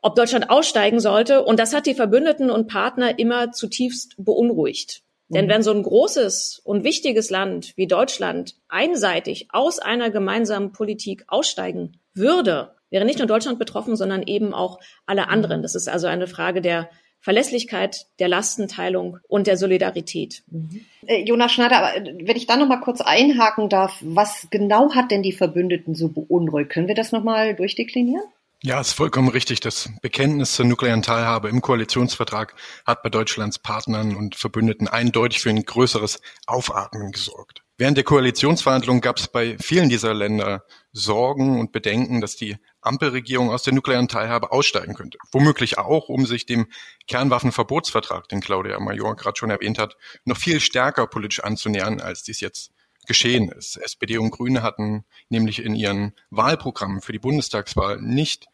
ob 0.00 0.14
Deutschland 0.14 0.48
aussteigen 0.50 1.00
sollte. 1.00 1.44
Und 1.44 1.58
das 1.58 1.74
hat 1.74 1.86
die 1.86 1.94
Verbündeten 1.94 2.50
und 2.50 2.68
Partner 2.68 3.18
immer 3.18 3.52
zutiefst 3.52 4.14
beunruhigt. 4.18 5.02
Mhm. 5.28 5.34
Denn 5.34 5.48
wenn 5.48 5.62
so 5.62 5.72
ein 5.72 5.82
großes 5.82 6.60
und 6.64 6.84
wichtiges 6.84 7.30
Land 7.30 7.76
wie 7.76 7.86
Deutschland 7.86 8.56
einseitig 8.68 9.48
aus 9.50 9.78
einer 9.78 10.10
gemeinsamen 10.10 10.72
Politik 10.72 11.24
aussteigen 11.28 12.00
würde, 12.14 12.74
wäre 12.90 13.04
nicht 13.04 13.18
nur 13.18 13.28
Deutschland 13.28 13.58
betroffen, 13.58 13.96
sondern 13.96 14.22
eben 14.22 14.52
auch 14.52 14.80
alle 15.06 15.28
anderen. 15.28 15.62
Das 15.62 15.74
ist 15.74 15.88
also 15.88 16.06
eine 16.06 16.26
Frage 16.26 16.60
der 16.60 16.90
Verlässlichkeit, 17.20 18.06
der 18.18 18.28
Lastenteilung 18.28 19.18
und 19.28 19.46
der 19.46 19.56
Solidarität. 19.56 20.42
Mhm. 20.50 20.84
Jonas 21.24 21.52
Schneider, 21.52 21.92
wenn 22.22 22.36
ich 22.36 22.46
da 22.46 22.56
noch 22.56 22.68
mal 22.68 22.80
kurz 22.80 23.00
einhaken 23.00 23.68
darf, 23.68 23.98
was 24.00 24.48
genau 24.50 24.94
hat 24.94 25.10
denn 25.10 25.22
die 25.22 25.32
Verbündeten 25.32 25.94
so 25.94 26.08
beunruhigt? 26.08 26.70
Können 26.70 26.88
wir 26.88 26.94
das 26.94 27.12
noch 27.12 27.22
mal 27.22 27.54
durchdeklinieren? 27.54 28.24
Ja, 28.62 28.78
ist 28.78 28.92
vollkommen 28.92 29.28
richtig. 29.28 29.60
Das 29.60 29.90
Bekenntnis 30.02 30.54
zur 30.54 30.66
nuklearen 30.66 31.00
Teilhabe 31.00 31.48
im 31.48 31.62
Koalitionsvertrag 31.62 32.54
hat 32.86 33.02
bei 33.02 33.08
Deutschlands 33.08 33.58
Partnern 33.58 34.14
und 34.14 34.34
Verbündeten 34.34 34.86
eindeutig 34.86 35.40
für 35.40 35.48
ein 35.48 35.62
größeres 35.62 36.20
Aufatmen 36.46 37.12
gesorgt. 37.12 37.62
Während 37.78 37.96
der 37.96 38.04
Koalitionsverhandlungen 38.04 39.00
gab 39.00 39.16
es 39.16 39.28
bei 39.28 39.56
vielen 39.58 39.88
dieser 39.88 40.12
Länder 40.12 40.64
Sorgen 40.92 41.58
und 41.58 41.72
Bedenken, 41.72 42.20
dass 42.20 42.36
die 42.36 42.58
Ampelregierung 42.82 43.50
aus 43.50 43.62
der 43.62 43.74
nuklearen 43.74 44.08
Teilhabe 44.08 44.52
aussteigen 44.52 44.94
könnte. 44.94 45.18
Womöglich 45.32 45.78
auch, 45.78 46.08
um 46.08 46.26
sich 46.26 46.46
dem 46.46 46.68
Kernwaffenverbotsvertrag, 47.06 48.28
den 48.28 48.40
Claudia 48.40 48.80
Major 48.80 49.16
gerade 49.16 49.38
schon 49.38 49.50
erwähnt 49.50 49.78
hat, 49.78 49.96
noch 50.24 50.36
viel 50.36 50.60
stärker 50.60 51.06
politisch 51.06 51.42
anzunähern, 51.42 52.00
als 52.00 52.22
dies 52.22 52.40
jetzt 52.40 52.72
geschehen 53.06 53.50
ist. 53.50 53.76
SPD 53.76 54.18
und 54.18 54.30
Grüne 54.30 54.62
hatten 54.62 55.04
nämlich 55.28 55.64
in 55.64 55.74
ihren 55.74 56.14
Wahlprogrammen 56.30 57.00
für 57.00 57.12
die 57.12 57.18
Bundestagswahl 57.18 58.00
nicht 58.00 58.46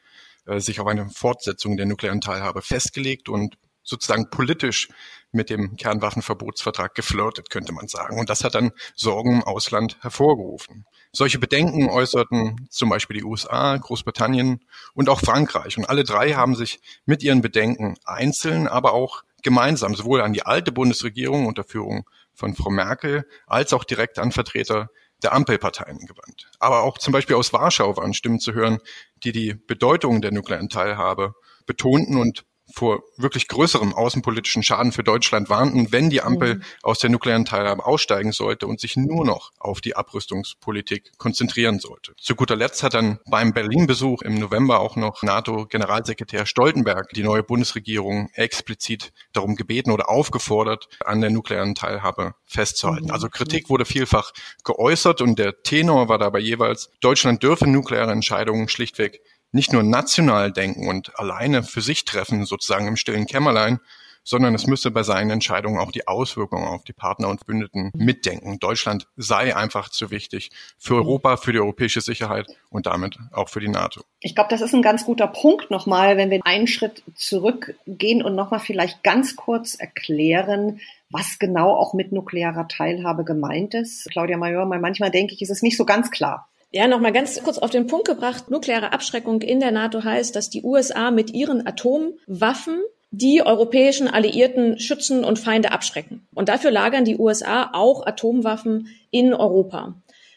äh, 0.46 0.60
sich 0.60 0.80
auf 0.80 0.86
eine 0.86 1.08
Fortsetzung 1.10 1.76
der 1.76 1.86
nuklearen 1.86 2.20
Teilhabe 2.20 2.62
festgelegt 2.62 3.28
und 3.28 3.58
sozusagen 3.82 4.30
politisch 4.30 4.88
mit 5.32 5.50
dem 5.50 5.76
Kernwaffenverbotsvertrag 5.76 6.94
geflirtet, 6.94 7.50
könnte 7.50 7.72
man 7.72 7.88
sagen. 7.88 8.18
Und 8.18 8.30
das 8.30 8.44
hat 8.44 8.54
dann 8.54 8.72
Sorgen 8.94 9.34
im 9.34 9.44
Ausland 9.44 9.98
hervorgerufen. 10.00 10.86
Solche 11.12 11.38
Bedenken 11.38 11.88
äußerten 11.88 12.68
zum 12.70 12.88
Beispiel 12.88 13.18
die 13.18 13.24
USA, 13.24 13.76
Großbritannien 13.76 14.64
und 14.94 15.08
auch 15.08 15.20
Frankreich. 15.20 15.78
Und 15.78 15.88
alle 15.88 16.04
drei 16.04 16.34
haben 16.34 16.54
sich 16.54 16.80
mit 17.04 17.22
ihren 17.22 17.40
Bedenken 17.40 17.96
einzeln, 18.04 18.68
aber 18.68 18.92
auch 18.92 19.22
gemeinsam 19.42 19.94
sowohl 19.94 20.22
an 20.22 20.32
die 20.32 20.44
alte 20.44 20.72
Bundesregierung 20.72 21.46
unter 21.46 21.64
Führung 21.64 22.08
von 22.34 22.54
Frau 22.54 22.70
Merkel 22.70 23.26
als 23.46 23.72
auch 23.72 23.84
direkt 23.84 24.18
an 24.18 24.32
Vertreter 24.32 24.90
der 25.22 25.32
Ampelparteien 25.32 26.00
gewandt. 26.06 26.50
Aber 26.58 26.82
auch 26.82 26.98
zum 26.98 27.12
Beispiel 27.12 27.36
aus 27.36 27.52
Warschau 27.52 27.96
waren 27.96 28.12
Stimmen 28.12 28.40
zu 28.40 28.52
hören, 28.52 28.78
die 29.24 29.32
die 29.32 29.54
Bedeutung 29.54 30.20
der 30.20 30.32
nuklearen 30.32 30.68
Teilhabe 30.68 31.34
betonten 31.64 32.16
und 32.18 32.44
vor 32.76 33.02
wirklich 33.16 33.48
größerem 33.48 33.94
außenpolitischen 33.94 34.62
Schaden 34.62 34.92
für 34.92 35.02
Deutschland 35.02 35.48
warnten, 35.48 35.92
wenn 35.92 36.10
die 36.10 36.20
Ampel 36.20 36.56
mhm. 36.56 36.62
aus 36.82 36.98
der 36.98 37.08
nuklearen 37.08 37.46
Teilhabe 37.46 37.86
aussteigen 37.86 38.32
sollte 38.32 38.66
und 38.66 38.80
sich 38.80 38.96
nur 38.96 39.24
noch 39.24 39.52
auf 39.58 39.80
die 39.80 39.96
Abrüstungspolitik 39.96 41.12
konzentrieren 41.16 41.80
sollte. 41.80 42.12
Zu 42.18 42.34
guter 42.34 42.54
Letzt 42.54 42.82
hat 42.82 42.92
dann 42.92 43.18
beim 43.30 43.54
Berlin-Besuch 43.54 44.20
im 44.22 44.38
November 44.38 44.80
auch 44.80 44.96
noch 44.96 45.22
NATO-Generalsekretär 45.22 46.44
Stoltenberg 46.44 47.08
die 47.14 47.22
neue 47.22 47.42
Bundesregierung 47.42 48.28
explizit 48.34 49.12
darum 49.32 49.56
gebeten 49.56 49.90
oder 49.90 50.10
aufgefordert, 50.10 50.88
an 51.04 51.22
der 51.22 51.30
nuklearen 51.30 51.74
Teilhabe 51.74 52.34
festzuhalten. 52.44 53.06
Mhm. 53.06 53.12
Also 53.12 53.30
Kritik 53.30 53.70
wurde 53.70 53.86
vielfach 53.86 54.32
geäußert 54.64 55.22
und 55.22 55.38
der 55.38 55.62
Tenor 55.62 56.10
war 56.10 56.18
dabei 56.18 56.40
jeweils, 56.40 56.90
Deutschland 57.00 57.42
dürfe 57.42 57.66
nukleare 57.66 58.12
Entscheidungen 58.12 58.68
schlichtweg 58.68 59.22
nicht 59.52 59.72
nur 59.72 59.82
national 59.82 60.52
denken 60.52 60.88
und 60.88 61.18
alleine 61.18 61.62
für 61.62 61.80
sich 61.80 62.04
treffen, 62.04 62.44
sozusagen 62.46 62.86
im 62.86 62.96
stillen 62.96 63.26
Kämmerlein, 63.26 63.80
sondern 64.26 64.56
es 64.56 64.66
müsse 64.66 64.90
bei 64.90 65.04
seinen 65.04 65.30
Entscheidungen 65.30 65.78
auch 65.78 65.92
die 65.92 66.08
Auswirkungen 66.08 66.66
auf 66.66 66.82
die 66.82 66.92
Partner 66.92 67.28
und 67.28 67.46
Bündeten 67.46 67.92
mitdenken. 67.94 68.58
Deutschland 68.58 69.06
sei 69.16 69.54
einfach 69.54 69.88
zu 69.88 70.10
wichtig 70.10 70.50
für 70.76 70.96
Europa, 70.96 71.36
für 71.36 71.52
die 71.52 71.60
europäische 71.60 72.00
Sicherheit 72.00 72.48
und 72.68 72.86
damit 72.86 73.18
auch 73.30 73.48
für 73.48 73.60
die 73.60 73.68
NATO. 73.68 74.02
Ich 74.20 74.34
glaube, 74.34 74.50
das 74.50 74.62
ist 74.62 74.74
ein 74.74 74.82
ganz 74.82 75.04
guter 75.04 75.28
Punkt 75.28 75.70
nochmal, 75.70 76.16
wenn 76.16 76.30
wir 76.30 76.40
einen 76.44 76.66
Schritt 76.66 77.04
zurückgehen 77.14 78.20
und 78.22 78.34
nochmal 78.34 78.60
vielleicht 78.60 79.04
ganz 79.04 79.36
kurz 79.36 79.76
erklären, 79.76 80.80
was 81.08 81.38
genau 81.38 81.76
auch 81.76 81.94
mit 81.94 82.10
nuklearer 82.10 82.66
Teilhabe 82.66 83.22
gemeint 83.24 83.74
ist. 83.74 84.10
Claudia 84.10 84.36
Major, 84.36 84.66
manchmal 84.66 85.12
denke 85.12 85.34
ich, 85.34 85.42
ist 85.42 85.50
es 85.50 85.62
nicht 85.62 85.76
so 85.76 85.84
ganz 85.84 86.10
klar. 86.10 86.48
Ja, 86.76 86.88
nochmal 86.88 87.12
ganz 87.12 87.42
kurz 87.42 87.56
auf 87.56 87.70
den 87.70 87.86
Punkt 87.86 88.06
gebracht. 88.06 88.50
Nukleare 88.50 88.92
Abschreckung 88.92 89.40
in 89.40 89.60
der 89.60 89.70
NATO 89.70 90.04
heißt, 90.04 90.36
dass 90.36 90.50
die 90.50 90.62
USA 90.62 91.10
mit 91.10 91.32
ihren 91.32 91.66
Atomwaffen 91.66 92.82
die 93.10 93.40
europäischen 93.40 94.08
Alliierten 94.08 94.78
schützen 94.78 95.24
und 95.24 95.38
Feinde 95.38 95.72
abschrecken. 95.72 96.28
Und 96.34 96.50
dafür 96.50 96.70
lagern 96.70 97.06
die 97.06 97.16
USA 97.16 97.70
auch 97.72 98.06
Atomwaffen 98.06 98.88
in 99.10 99.32
Europa. 99.32 99.94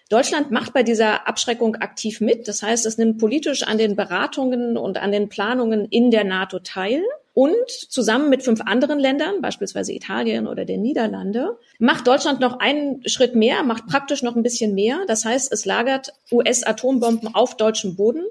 Deutschland 0.07 0.49
macht 0.49 0.71
bei 0.71 0.81
dieser 0.81 1.27
Abschreckung 1.27 1.75
aktiv 1.75 2.21
mit. 2.21 2.47
Das 2.47 2.63
heißt, 2.63 2.85
es 2.85 2.97
nimmt 2.97 3.17
politisch 3.17 3.63
an 3.63 3.77
den 3.77 3.97
Beratungen 3.97 4.77
und 4.77 4.97
an 4.97 5.11
den 5.11 5.27
Planungen 5.27 5.87
in 5.89 6.09
der 6.09 6.23
NATO 6.23 6.59
teil. 6.59 7.03
Und 7.39 7.69
zusammen 7.69 8.29
mit 8.29 8.43
fünf 8.43 8.59
anderen 8.65 8.99
Ländern, 8.99 9.39
beispielsweise 9.41 9.93
Italien 9.93 10.45
oder 10.45 10.65
den 10.65 10.81
Niederlande, 10.81 11.57
macht 11.77 12.05
Deutschland 12.05 12.41
noch 12.41 12.59
einen 12.59 13.01
Schritt 13.07 13.33
mehr, 13.33 13.63
macht 13.63 13.87
praktisch 13.87 14.23
noch 14.23 14.35
ein 14.35 14.43
bisschen 14.43 14.75
mehr. 14.75 15.05
Das 15.07 15.23
heißt, 15.23 15.49
es 15.53 15.63
lagert 15.63 16.11
US-Atombomben 16.33 17.33
auf 17.33 17.55
deutschem 17.55 17.95
Boden. 17.95 18.25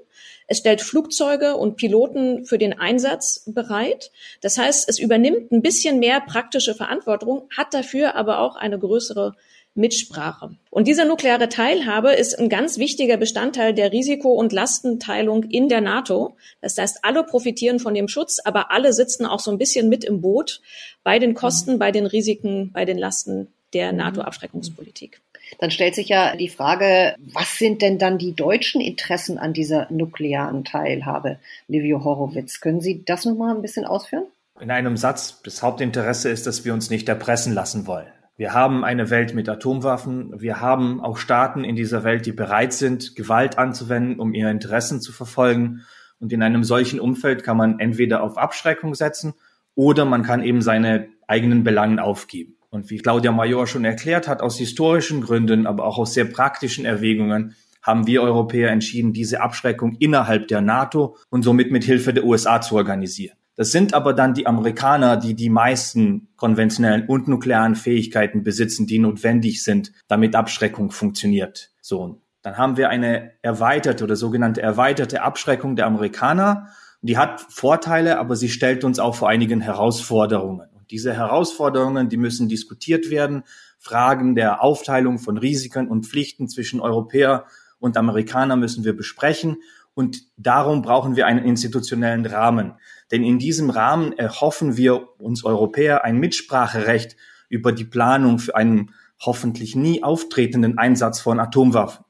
Es 0.45 0.59
stellt 0.59 0.83
Flugzeuge 0.83 1.55
und 1.55 1.75
Piloten 1.75 2.45
für 2.45 2.59
den 2.59 2.79
Einsatz 2.79 3.45
bereit. 3.47 4.11
Das 4.41 4.59
heißt, 4.59 4.87
es 4.87 4.99
übernimmt 4.99 5.51
ein 5.51 5.63
bisschen 5.63 5.97
mehr 5.97 6.21
praktische 6.21 6.75
Verantwortung, 6.75 7.49
hat 7.57 7.73
dafür 7.73 8.13
aber 8.13 8.37
auch 8.37 8.57
eine 8.57 8.77
größere 8.77 9.33
Mitsprache. 9.79 10.51
Und 10.69 10.87
diese 10.87 11.05
nukleare 11.05 11.49
Teilhabe 11.49 12.13
ist 12.13 12.37
ein 12.37 12.49
ganz 12.49 12.77
wichtiger 12.77 13.17
Bestandteil 13.17 13.73
der 13.73 13.91
Risiko- 13.91 14.33
und 14.33 14.53
Lastenteilung 14.53 15.43
in 15.43 15.69
der 15.69 15.81
NATO. 15.81 16.35
Das 16.61 16.77
heißt, 16.77 16.99
alle 17.03 17.23
profitieren 17.23 17.79
von 17.79 17.93
dem 17.93 18.07
Schutz, 18.07 18.39
aber 18.43 18.71
alle 18.71 18.93
sitzen 18.93 19.25
auch 19.25 19.39
so 19.39 19.49
ein 19.49 19.57
bisschen 19.57 19.89
mit 19.89 20.03
im 20.03 20.21
Boot 20.21 20.61
bei 21.03 21.17
den 21.17 21.33
Kosten, 21.33 21.79
bei 21.79 21.91
den 21.91 22.05
Risiken, 22.05 22.71
bei 22.71 22.85
den 22.85 22.97
Lasten 22.97 23.47
der 23.73 23.91
mhm. 23.91 23.97
NATO-Abschreckungspolitik. 23.99 25.21
Dann 25.57 25.71
stellt 25.71 25.95
sich 25.95 26.09
ja 26.09 26.35
die 26.35 26.49
Frage, 26.49 27.15
was 27.33 27.57
sind 27.57 27.81
denn 27.81 27.97
dann 27.97 28.19
die 28.19 28.35
deutschen 28.35 28.81
Interessen 28.81 29.39
an 29.39 29.53
dieser 29.53 29.87
nuklearen 29.91 30.63
Teilhabe? 30.63 31.39
Livio 31.67 32.03
Horowitz, 32.03 32.59
können 32.59 32.81
Sie 32.81 33.03
das 33.03 33.25
nochmal 33.25 33.55
ein 33.55 33.63
bisschen 33.63 33.85
ausführen? 33.85 34.25
In 34.59 34.69
einem 34.69 34.97
Satz, 34.97 35.41
das 35.43 35.63
Hauptinteresse 35.63 36.29
ist, 36.29 36.45
dass 36.45 36.65
wir 36.65 36.73
uns 36.73 36.89
nicht 36.89 37.09
erpressen 37.09 37.53
lassen 37.53 37.87
wollen. 37.87 38.07
Wir 38.39 38.53
haben 38.53 38.85
eine 38.85 39.09
Welt 39.09 39.35
mit 39.35 39.49
Atomwaffen. 39.49 40.39
Wir 40.39 40.61
haben 40.61 41.01
auch 41.01 41.17
Staaten 41.17 41.65
in 41.65 41.75
dieser 41.75 42.05
Welt, 42.05 42.25
die 42.25 42.31
bereit 42.31 42.71
sind, 42.71 43.17
Gewalt 43.17 43.57
anzuwenden, 43.57 44.17
um 44.17 44.33
ihre 44.33 44.49
Interessen 44.49 45.01
zu 45.01 45.11
verfolgen. 45.11 45.81
Und 46.21 46.31
in 46.31 46.41
einem 46.41 46.63
solchen 46.63 47.01
Umfeld 47.01 47.43
kann 47.43 47.57
man 47.57 47.79
entweder 47.79 48.23
auf 48.23 48.37
Abschreckung 48.37 48.95
setzen 48.95 49.33
oder 49.75 50.05
man 50.05 50.23
kann 50.23 50.41
eben 50.41 50.61
seine 50.61 51.09
eigenen 51.27 51.65
Belangen 51.65 51.99
aufgeben. 51.99 52.55
Und 52.69 52.89
wie 52.89 52.99
Claudia 52.99 53.33
Major 53.33 53.67
schon 53.67 53.83
erklärt 53.83 54.29
hat, 54.29 54.41
aus 54.41 54.57
historischen 54.57 55.19
Gründen, 55.19 55.67
aber 55.67 55.83
auch 55.83 55.97
aus 55.97 56.13
sehr 56.13 56.23
praktischen 56.23 56.85
Erwägungen, 56.85 57.55
haben 57.81 58.07
wir 58.07 58.21
Europäer 58.21 58.71
entschieden, 58.71 59.11
diese 59.11 59.41
Abschreckung 59.41 59.97
innerhalb 59.99 60.47
der 60.47 60.61
NATO 60.61 61.17
und 61.29 61.43
somit 61.43 61.71
mit 61.71 61.83
Hilfe 61.83 62.13
der 62.13 62.23
USA 62.23 62.61
zu 62.61 62.75
organisieren. 62.75 63.35
Das 63.59 63.73
sind 63.73 63.93
aber 63.93 64.13
dann 64.13 64.33
die 64.33 64.47
Amerikaner, 64.47 65.17
die 65.17 65.33
die 65.33 65.49
meisten 65.49 66.29
konventionellen 66.37 67.05
und 67.07 67.27
nuklearen 67.27 67.75
Fähigkeiten 67.75 68.41
besitzen, 68.41 68.87
die 68.87 68.99
notwendig 68.99 69.65
sind, 69.65 69.91
damit 70.07 70.33
Abschreckung 70.33 70.91
funktioniert. 70.91 71.69
So, 71.81 72.21
dann 72.41 72.57
haben 72.57 72.77
wir 72.77 72.87
eine 72.87 73.33
erweiterte 73.41 74.05
oder 74.05 74.15
sogenannte 74.15 74.61
erweiterte 74.61 75.23
Abschreckung 75.23 75.75
der 75.75 75.87
Amerikaner. 75.87 76.67
Die 77.01 77.17
hat 77.17 77.41
Vorteile, 77.49 78.17
aber 78.17 78.37
sie 78.37 78.47
stellt 78.47 78.85
uns 78.85 78.97
auch 78.97 79.15
vor 79.15 79.27
einigen 79.27 79.59
Herausforderungen. 79.59 80.69
Und 80.73 80.89
diese 80.89 81.13
Herausforderungen, 81.13 82.07
die 82.07 82.15
müssen 82.15 82.47
diskutiert 82.47 83.09
werden. 83.09 83.43
Fragen 83.77 84.35
der 84.35 84.63
Aufteilung 84.63 85.19
von 85.19 85.37
Risiken 85.37 85.89
und 85.89 86.05
Pflichten 86.05 86.47
zwischen 86.47 86.79
Europäer 86.79 87.43
und 87.77 87.97
Amerikaner 87.97 88.55
müssen 88.55 88.85
wir 88.85 88.95
besprechen. 88.95 89.57
Und 89.95 90.21
darum 90.37 90.81
brauchen 90.81 91.17
wir 91.17 91.25
einen 91.25 91.43
institutionellen 91.43 92.25
Rahmen. 92.25 92.75
Denn 93.11 93.23
in 93.23 93.39
diesem 93.39 93.69
Rahmen 93.69 94.13
erhoffen 94.13 94.77
wir 94.77 95.19
uns 95.19 95.43
Europäer 95.43 96.03
ein 96.03 96.17
Mitspracherecht 96.17 97.15
über 97.49 97.71
die 97.71 97.85
Planung 97.85 98.39
für 98.39 98.55
einen 98.55 98.93
hoffentlich 99.19 99.75
nie 99.75 100.03
auftretenden 100.03 100.77
Einsatz 100.77 101.19
von 101.19 101.39
Atomwaffen. 101.39 102.05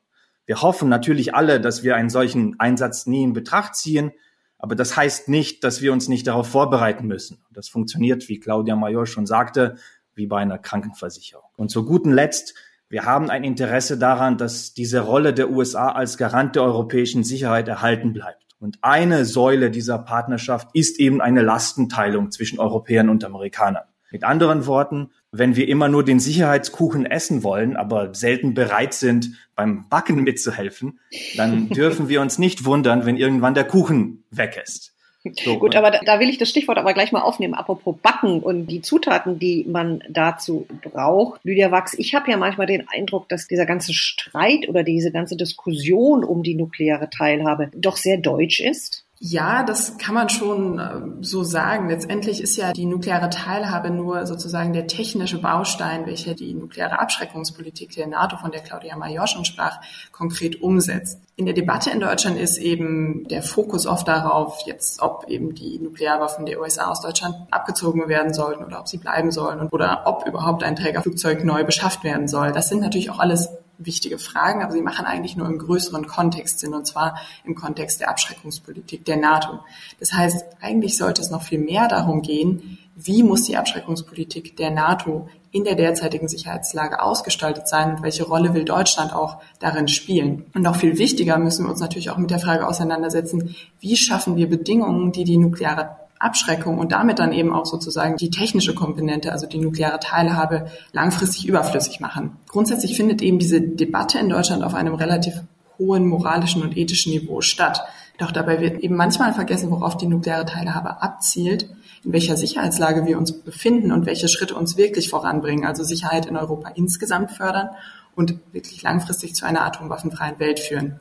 Wir 0.45 0.61
hoffen 0.61 0.89
natürlich 0.89 1.35
alle, 1.35 1.61
dass 1.61 1.83
wir 1.83 1.95
einen 1.95 2.09
solchen 2.09 2.59
Einsatz 2.59 3.05
nie 3.05 3.23
in 3.23 3.33
Betracht 3.33 3.75
ziehen, 3.75 4.11
aber 4.57 4.75
das 4.75 4.97
heißt 4.97 5.29
nicht, 5.29 5.63
dass 5.63 5.81
wir 5.81 5.93
uns 5.93 6.09
nicht 6.09 6.27
darauf 6.27 6.47
vorbereiten 6.49 7.07
müssen. 7.07 7.45
Das 7.51 7.69
funktioniert, 7.69 8.27
wie 8.27 8.39
Claudia 8.39 8.75
Major 8.75 9.05
schon 9.05 9.25
sagte, 9.25 9.77
wie 10.15 10.27
bei 10.27 10.39
einer 10.39 10.57
Krankenversicherung. 10.57 11.49
Und 11.55 11.69
zu 11.69 11.85
guten 11.85 12.11
Letzt, 12.11 12.55
wir 12.89 13.05
haben 13.05 13.29
ein 13.29 13.43
Interesse 13.43 13.97
daran, 13.97 14.37
dass 14.37 14.73
diese 14.73 14.99
Rolle 15.01 15.33
der 15.33 15.49
USA 15.49 15.91
als 15.91 16.17
Garant 16.17 16.55
der 16.55 16.63
europäischen 16.63 17.23
Sicherheit 17.23 17.67
erhalten 17.67 18.11
bleibt. 18.11 18.48
Und 18.59 18.77
eine 18.81 19.23
Säule 19.25 19.71
dieser 19.71 19.97
Partnerschaft 19.97 20.69
ist 20.73 20.99
eben 20.99 21.21
eine 21.21 21.41
Lastenteilung 21.41 22.29
zwischen 22.31 22.59
Europäern 22.59 23.09
und 23.09 23.23
Amerikanern. 23.23 23.85
Mit 24.11 24.23
anderen 24.23 24.65
Worten, 24.65 25.11
wenn 25.31 25.55
wir 25.55 25.67
immer 25.67 25.87
nur 25.87 26.03
den 26.03 26.19
Sicherheitskuchen 26.19 27.05
essen 27.05 27.43
wollen, 27.43 27.77
aber 27.77 28.13
selten 28.15 28.55
bereit 28.55 28.93
sind, 28.93 29.31
beim 29.55 29.87
Backen 29.87 30.23
mitzuhelfen, 30.23 30.99
dann 31.37 31.69
dürfen 31.69 32.09
wir 32.09 32.21
uns 32.21 32.37
nicht 32.37 32.65
wundern, 32.65 33.05
wenn 33.05 33.17
irgendwann 33.17 33.53
der 33.53 33.65
Kuchen 33.65 34.23
weg 34.31 34.61
ist. 34.61 34.95
So, 35.43 35.59
Gut, 35.59 35.75
aber 35.75 35.91
da, 35.91 35.99
da, 36.05 36.19
will 36.21 36.29
ich 36.29 36.37
das 36.37 36.49
Stichwort 36.49 36.77
aber 36.77 36.93
gleich 36.93 37.11
mal 37.11 37.21
aufnehmen. 37.21 37.53
Apropos 37.53 37.97
Backen 38.01 38.39
und 38.41 38.67
die 38.67 38.81
Zutaten, 38.81 39.37
die 39.37 39.65
man 39.67 40.01
dazu 40.07 40.65
braucht. 40.81 41.41
Lydia 41.43 41.71
Wachs, 41.71 41.93
ich 41.93 42.15
habe 42.15 42.31
ja 42.31 42.37
manchmal 42.37 42.67
den 42.67 42.87
Eindruck, 42.87 43.27
dass 43.27 43.47
dieser 43.47 43.65
ganze 43.65 43.93
Streit 43.93 44.69
oder 44.69 44.83
diese 44.83 45.11
ganze 45.11 45.35
Diskussion 45.35 46.23
um 46.23 46.41
die 46.41 46.55
nukleare 46.55 47.09
Teilhabe 47.09 47.69
doch 47.75 47.97
sehr 47.97 48.17
deutsch 48.17 48.61
ist. 48.61 49.05
Ja, 49.21 49.63
das 49.63 49.97
kann 49.97 50.15
man 50.15 50.29
schon 50.29 50.79
äh, 50.79 51.01
so 51.19 51.43
sagen. 51.43 51.89
Letztendlich 51.89 52.41
ist 52.41 52.55
ja 52.55 52.71
die 52.71 52.85
nukleare 52.85 53.29
Teilhabe 53.29 53.89
nur 53.89 54.25
sozusagen 54.25 54.71
der 54.71 54.87
technische 54.87 55.41
Baustein, 55.41 56.05
welcher 56.05 56.35
die 56.35 56.53
nukleare 56.53 56.99
Abschreckungspolitik 56.99 57.91
der 57.91 58.07
NATO, 58.07 58.37
von 58.37 58.51
der 58.51 58.61
Claudia 58.61 58.95
Major 58.95 59.27
schon 59.27 59.43
sprach, 59.43 59.81
konkret 60.13 60.61
umsetzt. 60.61 61.19
In 61.35 61.45
der 61.45 61.53
Debatte 61.53 61.89
in 61.89 61.99
Deutschland 61.99 62.37
ist 62.37 62.57
eben 62.59 63.27
der 63.27 63.43
Fokus 63.43 63.87
oft 63.87 64.07
darauf, 64.07 64.61
jetzt 64.65 65.01
ob 65.01 65.25
eben 65.27 65.53
die 65.53 65.79
Nuklearwaffen 65.79 66.45
der 66.45 66.61
USA 66.61 66.89
aus 66.89 67.01
Deutschland 67.01 67.35
abgezogen 67.51 68.07
werden 68.07 68.33
sollten 68.33 68.63
oder 68.63 68.79
ob 68.79 68.87
sie 68.87 68.99
bleiben 68.99 69.31
sollen 69.31 69.67
oder 69.67 70.03
ob 70.05 70.27
überhaupt 70.27 70.63
ein 70.63 70.77
Trägerflugzeug 70.77 71.43
neu 71.43 71.65
beschafft 71.65 72.05
werden 72.05 72.29
soll. 72.29 72.53
Das 72.53 72.69
sind 72.69 72.79
natürlich 72.79 73.09
auch 73.09 73.19
alles 73.19 73.49
wichtige 73.79 74.19
Fragen, 74.19 74.61
aber 74.61 74.73
sie 74.73 74.81
machen 74.81 75.05
eigentlich 75.05 75.35
nur 75.35 75.47
im 75.47 75.57
größeren 75.57 76.05
Kontext 76.05 76.59
Sinn, 76.59 76.73
und 76.73 76.85
zwar 76.85 77.19
im 77.45 77.55
Kontext 77.55 78.01
der 78.01 78.09
Abschreckungspolitik 78.09 79.05
der 79.05 79.17
NATO. 79.17 79.59
Das 79.99 80.13
heißt, 80.13 80.45
eigentlich 80.61 80.97
sollte 80.97 81.21
es 81.21 81.31
noch 81.31 81.41
viel 81.41 81.59
mehr 81.59 81.87
darum 81.87 82.21
gehen, 82.21 82.77
wie 82.95 83.23
muss 83.23 83.43
die 83.43 83.55
Abschreckungspolitik 83.55 84.57
der 84.57 84.71
NATO 84.71 85.29
in 85.51 85.63
der 85.63 85.75
derzeitigen 85.75 86.27
Sicherheitslage 86.27 87.01
ausgestaltet 87.01 87.67
sein 87.67 87.95
und 87.95 88.03
welche 88.03 88.23
Rolle 88.23 88.53
will 88.53 88.65
Deutschland 88.65 89.13
auch 89.13 89.37
darin 89.59 89.87
spielen. 89.87 90.45
Und 90.53 90.61
noch 90.61 90.75
viel 90.75 90.97
wichtiger 90.97 91.39
müssen 91.39 91.65
wir 91.65 91.71
uns 91.71 91.79
natürlich 91.79 92.09
auch 92.11 92.17
mit 92.17 92.29
der 92.29 92.39
Frage 92.39 92.67
auseinandersetzen, 92.67 93.55
wie 93.79 93.95
schaffen 93.95 94.35
wir 94.35 94.47
Bedingungen, 94.47 95.11
die 95.11 95.23
die 95.23 95.37
nukleare 95.37 95.95
Abschreckung 96.19 96.77
und 96.77 96.91
damit 96.91 97.19
dann 97.19 97.31
eben 97.31 97.53
auch 97.53 97.65
sozusagen 97.65 98.17
die 98.17 98.29
technische 98.29 98.75
Komponente, 98.75 99.31
also 99.31 99.47
die 99.47 99.57
nukleare 99.57 99.99
Teilhabe, 99.99 100.67
langfristig 100.91 101.47
überflüssig 101.47 102.01
machen. 102.01 102.37
Grundsätzlich 102.49 102.95
findet 102.95 103.21
eben 103.21 103.39
diese 103.39 103.61
Debatte 103.61 104.19
in 104.19 104.29
Deutschland 104.29 104.63
auf 104.63 104.75
einem 104.75 104.95
relativ 104.95 105.41
hohen 105.77 106.05
moralischen 106.05 106.61
und 106.61 106.77
ethischen 106.77 107.13
Niveau 107.13 107.39
statt. 107.39 107.81
Doch 108.17 108.33
dabei 108.33 108.59
wird 108.59 108.81
eben 108.81 108.95
manchmal 108.95 109.33
vergessen, 109.33 109.71
worauf 109.71 109.95
die 109.95 110.07
nukleare 110.07 110.45
Teilhabe 110.45 111.01
abzielt, 111.01 111.69
in 112.03 112.11
welcher 112.11 112.35
Sicherheitslage 112.35 113.05
wir 113.05 113.17
uns 113.17 113.31
befinden 113.31 113.93
und 113.93 114.05
welche 114.05 114.27
Schritte 114.27 114.55
uns 114.55 114.75
wirklich 114.75 115.09
voranbringen, 115.09 115.65
also 115.65 115.83
Sicherheit 115.83 116.25
in 116.25 116.35
Europa 116.35 116.69
insgesamt 116.75 117.31
fördern 117.31 117.69
und 118.15 118.35
wirklich 118.51 118.81
langfristig 118.83 119.35
zu 119.35 119.45
einer 119.45 119.63
atomwaffenfreien 119.63 120.37
Welt 120.39 120.59
führen. 120.59 120.99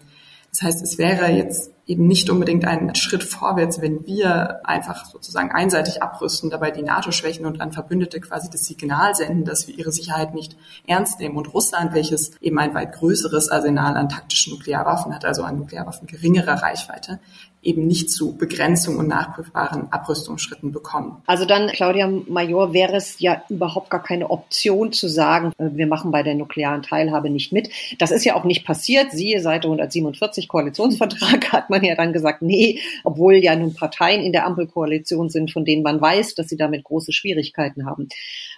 Das 0.59 0.67
heißt, 0.67 0.83
es 0.83 0.99
wäre 0.99 1.31
jetzt 1.31 1.71
eben 1.87 2.09
nicht 2.09 2.29
unbedingt 2.31 2.65
ein 2.65 2.93
Schritt 2.97 3.23
vorwärts, 3.23 3.81
wenn 3.81 4.05
wir 4.07 4.67
einfach 4.67 5.07
sozusagen 5.07 5.53
einseitig 5.53 6.03
abrüsten, 6.03 6.51
dabei 6.51 6.73
die 6.73 6.83
NATO 6.83 7.13
schwächen 7.13 7.47
und 7.47 7.61
an 7.61 7.71
Verbündete 7.71 8.21
quasi 8.21 8.51
das 8.51 8.67
Signal 8.67 9.15
senden, 9.15 9.45
dass 9.45 9.69
wir 9.69 9.79
ihre 9.79 9.93
Sicherheit 9.93 10.35
nicht 10.35 10.57
ernst 10.85 11.21
nehmen. 11.21 11.37
Und 11.37 11.55
Russland, 11.55 11.95
welches 11.95 12.33
eben 12.41 12.59
ein 12.59 12.75
weit 12.75 12.93
größeres 12.93 13.51
Arsenal 13.51 13.97
an 13.97 14.09
taktischen 14.09 14.53
Nuklearwaffen 14.55 15.15
hat, 15.15 15.25
also 15.25 15.45
an 15.45 15.59
Nuklearwaffen 15.59 16.09
geringerer 16.09 16.61
Reichweite, 16.61 17.21
eben 17.63 17.87
nicht 17.87 18.11
zu 18.11 18.37
Begrenzung 18.37 18.97
und 18.99 19.09
nachprüfbaren 19.09 19.93
Abrüstungsschritten 19.93 20.73
bekommen. 20.73 21.23
Also 21.27 21.45
dann, 21.45 21.69
Claudia 21.69 22.07
Major, 22.07 22.73
wäre 22.73 22.97
es 22.97 23.19
ja 23.19 23.43
überhaupt 23.49 23.91
gar 23.91 24.03
keine 24.03 24.31
Option 24.31 24.93
zu 24.93 25.09
sagen, 25.09 25.53
äh, 25.59 25.71
wir 25.73 25.87
machen 25.87 26.11
bei 26.11 26.23
der 26.23 26.35
nuklearen 26.35 26.83
Teilhabe 26.83 27.31
nicht 27.31 27.53
mit. 27.53 27.71
Das 27.99 28.11
ist 28.11 28.25
ja 28.25 28.37
auch 28.37 28.45
nicht 28.45 28.65
passiert. 28.65 29.11
Siehe 29.11 29.41
Seite 29.41 29.69
147 29.69 30.49
Koalitionsvertrag 30.49 31.53
hat 31.53 31.71
man 31.71 31.83
ja 31.85 31.95
dann 31.97 32.13
gesagt, 32.13 32.43
nee, 32.43 32.81
obwohl 33.05 33.35
ja 33.35 33.57
nun 33.57 33.75
Parteien 33.75 34.23
in 34.23 34.33
der 34.33 34.47
Ampelkoalition 34.47 35.29
sind, 35.29 35.53
von 35.53 35.65
denen 35.65 35.83
man 35.83 36.01
weiß, 36.01 36.35
dass 36.35 36.49
sie 36.49 36.57
damit 36.57 36.85
große 36.85 37.13
Schwierigkeiten 37.13 37.87
haben. 37.87 38.09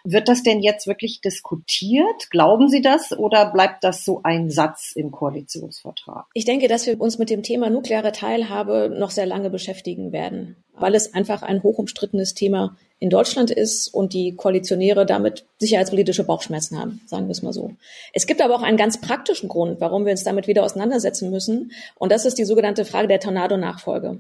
Wird 0.05 0.29
das 0.29 0.43
denn 0.43 0.61
jetzt 0.61 0.87
wirklich 0.87 1.21
diskutiert? 1.21 2.31
Glauben 2.31 2.69
Sie 2.69 2.81
das 2.81 3.13
oder 3.17 3.51
bleibt 3.51 3.85
das 3.85 4.05
so 4.05 4.21
ein 4.23 4.51
Satz 4.51 4.93
im 4.95 5.11
Koalitionsvertrag? 5.11 6.27
Ich 6.35 6.45
denke, 6.45 6.69
dass 6.69 6.87
wir 6.87 7.01
uns 7.01 7.19
mit 7.19 7.31
dem 7.31 7.43
Thema 7.43 7.71
nukleare 7.71 8.13
Teilhabe 8.13 8.90
noch 8.99 9.11
sehr 9.11 9.27
lange 9.27 9.51
beschäftigen 9.51 10.13
werden, 10.13 10.57
weil 10.75 10.95
es 10.95 11.15
einfach 11.15 11.43
ein 11.43 11.63
hochumstrittenes 11.63 12.35
Thema 12.35 12.77
in 12.99 13.09
Deutschland 13.09 13.51
ist 13.51 13.89
und 13.89 14.13
die 14.13 14.37
Koalitionäre 14.37 15.07
damit 15.07 15.47
sicherheitspolitische 15.59 16.25
Bauchschmerzen 16.25 16.79
haben, 16.79 17.01
sagen 17.07 17.27
wir 17.27 17.33
es 17.33 17.43
mal 17.43 17.55
so. 17.55 17.73
Es 18.13 18.27
gibt 18.27 18.43
aber 18.43 18.55
auch 18.55 18.63
einen 18.63 18.77
ganz 18.77 19.01
praktischen 19.01 19.49
Grund, 19.49 19.81
warum 19.81 20.05
wir 20.05 20.13
uns 20.13 20.23
damit 20.23 20.47
wieder 20.47 20.65
auseinandersetzen 20.65 21.31
müssen. 21.31 21.73
Und 21.97 22.13
das 22.13 22.27
ist 22.27 22.37
die 22.39 22.45
sogenannte 22.45 22.85
Frage 22.85 23.09
der 23.09 23.21
Tornado-Nachfolge. 23.21 24.19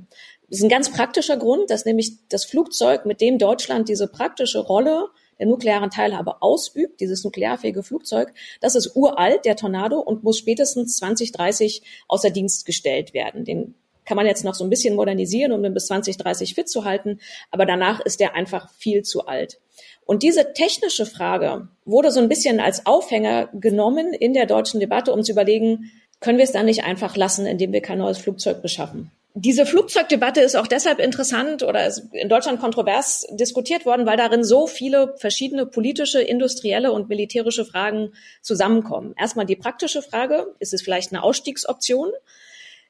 Das 0.49 0.59
ist 0.59 0.65
ein 0.65 0.71
ganz 0.71 0.91
praktischer 0.91 1.37
Grund, 1.37 1.71
dass 1.71 1.85
nämlich 1.85 2.27
das 2.29 2.47
Flugzeug, 2.47 3.05
mit 3.05 3.21
dem 3.21 3.39
Deutschland 3.39 3.89
diese 3.89 4.09
praktische 4.09 4.61
Rolle 4.61 5.09
der 5.39 5.47
nuklearen 5.47 5.91
Teilhabe 5.91 6.43
ausübt, 6.43 7.01
dieses 7.01 7.25
nuklearfähige 7.25 7.83
Flugzeug, 7.83 8.33
das 8.61 8.75
ist 8.75 8.95
uralt, 8.95 9.45
der 9.45 9.57
Tornado, 9.57 9.99
und 9.99 10.23
muss 10.23 10.39
spätestens 10.39 10.97
2030 10.97 11.83
außer 12.09 12.31
Dienst 12.31 12.67
gestellt 12.67 13.15
werden. 13.15 13.45
Den 13.45 13.75
kann 14.11 14.17
man 14.17 14.27
jetzt 14.27 14.45
noch 14.45 14.57
so 14.57 14.65
ein 14.65 14.71
bisschen 14.71 14.97
modernisieren, 14.97 15.53
um 15.53 15.63
den 15.63 15.73
bis 15.73 15.87
2030 15.87 16.57
fit 16.57 16.69
zu 16.69 16.85
halten, 16.85 17.21
aber 17.53 17.65
danach 17.65 18.01
ist 18.01 18.19
der 18.19 18.35
einfach 18.35 18.69
viel 18.75 19.03
zu 19.03 19.27
alt. 19.27 19.61
Und 20.05 20.25
diese 20.25 20.53
technische 20.53 21.07
Frage 21.07 21.69
wurde 21.85 22.11
so 22.11 22.19
ein 22.19 22.29
bisschen 22.29 22.59
als 22.59 22.87
Aufhänger 22.87 23.51
genommen 23.55 24.13
in 24.13 24.35
der 24.35 24.47
deutschen 24.47 24.81
Debatte, 24.81 25.13
um 25.13 25.23
zu 25.23 25.31
überlegen, 25.31 25.93
können 26.19 26.39
wir 26.39 26.45
es 26.45 26.51
dann 26.51 26.67
nicht 26.67 26.83
einfach 26.83 27.15
lassen, 27.15 27.47
indem 27.47 27.73
wir 27.73 27.83
kein 27.83 27.99
neues 27.99 28.19
Flugzeug 28.19 28.63
beschaffen? 28.63 29.13
Diese 29.35 29.65
Flugzeugdebatte 29.65 30.41
ist 30.41 30.57
auch 30.57 30.67
deshalb 30.67 30.99
interessant 30.99 31.63
oder 31.63 31.87
ist 31.87 32.09
in 32.13 32.29
Deutschland 32.29 32.61
kontrovers 32.61 33.29
diskutiert 33.31 33.87
worden, 33.87 34.07
weil 34.07 34.17
darin 34.17 34.43
so 34.43 34.67
viele 34.67 35.15
verschiedene 35.19 35.67
politische, 35.67 36.21
industrielle 36.21 36.91
und 36.91 37.09
militärische 37.09 37.65
Fragen 37.65 38.13
zusammenkommen. 38.43 39.15
Erstmal 39.17 39.47
die 39.47 39.55
praktische 39.55 40.03
Frage, 40.03 40.53
ist 40.59 40.75
es 40.75 40.83
vielleicht 40.83 41.13
eine 41.13 41.23
Ausstiegsoption? 41.23 42.11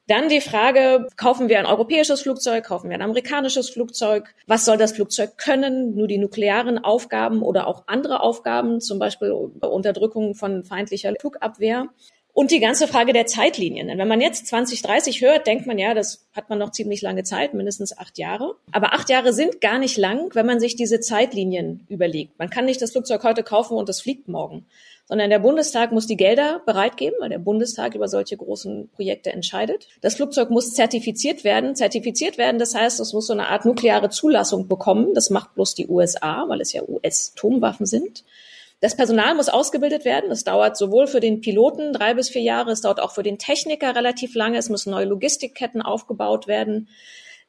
Dann 0.07 0.29
die 0.29 0.41
Frage, 0.41 1.07
kaufen 1.15 1.47
wir 1.47 1.59
ein 1.59 1.65
europäisches 1.65 2.21
Flugzeug, 2.21 2.65
kaufen 2.65 2.89
wir 2.89 2.97
ein 2.97 3.01
amerikanisches 3.01 3.69
Flugzeug? 3.69 4.33
Was 4.47 4.65
soll 4.65 4.77
das 4.77 4.93
Flugzeug 4.93 5.37
können? 5.37 5.95
Nur 5.95 6.07
die 6.07 6.17
nuklearen 6.17 6.83
Aufgaben 6.83 7.41
oder 7.41 7.67
auch 7.67 7.83
andere 7.87 8.19
Aufgaben, 8.19 8.81
zum 8.81 8.99
Beispiel 8.99 9.31
Unterdrückung 9.31 10.35
von 10.35 10.63
feindlicher 10.63 11.13
Flugabwehr? 11.19 11.89
Und 12.33 12.51
die 12.51 12.61
ganze 12.61 12.87
Frage 12.87 13.11
der 13.11 13.25
Zeitlinien. 13.25 13.87
Denn 13.87 13.97
wenn 13.97 14.07
man 14.07 14.21
jetzt 14.21 14.47
2030 14.47 15.21
hört, 15.21 15.47
denkt 15.47 15.67
man 15.67 15.77
ja, 15.77 15.93
das 15.93 16.25
hat 16.33 16.49
man 16.49 16.59
noch 16.59 16.71
ziemlich 16.71 17.01
lange 17.01 17.23
Zeit, 17.23 17.53
mindestens 17.53 17.97
acht 17.97 18.17
Jahre. 18.17 18.55
Aber 18.71 18.93
acht 18.93 19.09
Jahre 19.09 19.33
sind 19.33 19.59
gar 19.59 19.79
nicht 19.79 19.97
lang, 19.97 20.33
wenn 20.33 20.45
man 20.45 20.59
sich 20.59 20.75
diese 20.77 21.01
Zeitlinien 21.01 21.85
überlegt. 21.89 22.39
Man 22.39 22.49
kann 22.49 22.65
nicht 22.65 22.81
das 22.81 22.91
Flugzeug 22.91 23.23
heute 23.23 23.43
kaufen 23.43 23.75
und 23.77 23.89
es 23.89 24.01
fliegt 24.01 24.29
morgen, 24.29 24.65
sondern 25.05 25.29
der 25.29 25.39
Bundestag 25.39 25.91
muss 25.91 26.07
die 26.07 26.15
Gelder 26.15 26.61
bereitgeben, 26.65 27.17
weil 27.19 27.29
der 27.29 27.39
Bundestag 27.39 27.95
über 27.95 28.07
solche 28.07 28.37
großen 28.37 28.89
Projekte 28.95 29.33
entscheidet. 29.33 29.89
Das 29.99 30.15
Flugzeug 30.15 30.51
muss 30.51 30.73
zertifiziert 30.73 31.43
werden. 31.43 31.75
Zertifiziert 31.75 32.37
werden, 32.37 32.59
das 32.59 32.73
heißt, 32.73 33.01
es 33.01 33.11
muss 33.11 33.27
so 33.27 33.33
eine 33.33 33.47
Art 33.47 33.65
nukleare 33.65 34.09
Zulassung 34.09 34.69
bekommen. 34.69 35.13
Das 35.13 35.31
macht 35.31 35.53
bloß 35.55 35.75
die 35.75 35.87
USA, 35.87 36.45
weil 36.47 36.61
es 36.61 36.71
ja 36.71 36.81
US-Atomwaffen 36.87 37.85
sind. 37.85 38.23
Das 38.81 38.97
Personal 38.97 39.35
muss 39.35 39.47
ausgebildet 39.47 40.05
werden. 40.05 40.31
Es 40.31 40.43
dauert 40.43 40.75
sowohl 40.75 41.05
für 41.05 41.19
den 41.19 41.39
Piloten 41.39 41.93
drei 41.93 42.15
bis 42.15 42.29
vier 42.29 42.41
Jahre, 42.41 42.71
es 42.71 42.81
dauert 42.81 42.99
auch 42.99 43.13
für 43.13 43.21
den 43.21 43.37
Techniker 43.37 43.95
relativ 43.95 44.33
lange. 44.33 44.57
Es 44.57 44.69
müssen 44.69 44.89
neue 44.89 45.05
Logistikketten 45.05 45.83
aufgebaut 45.83 46.47
werden. 46.47 46.89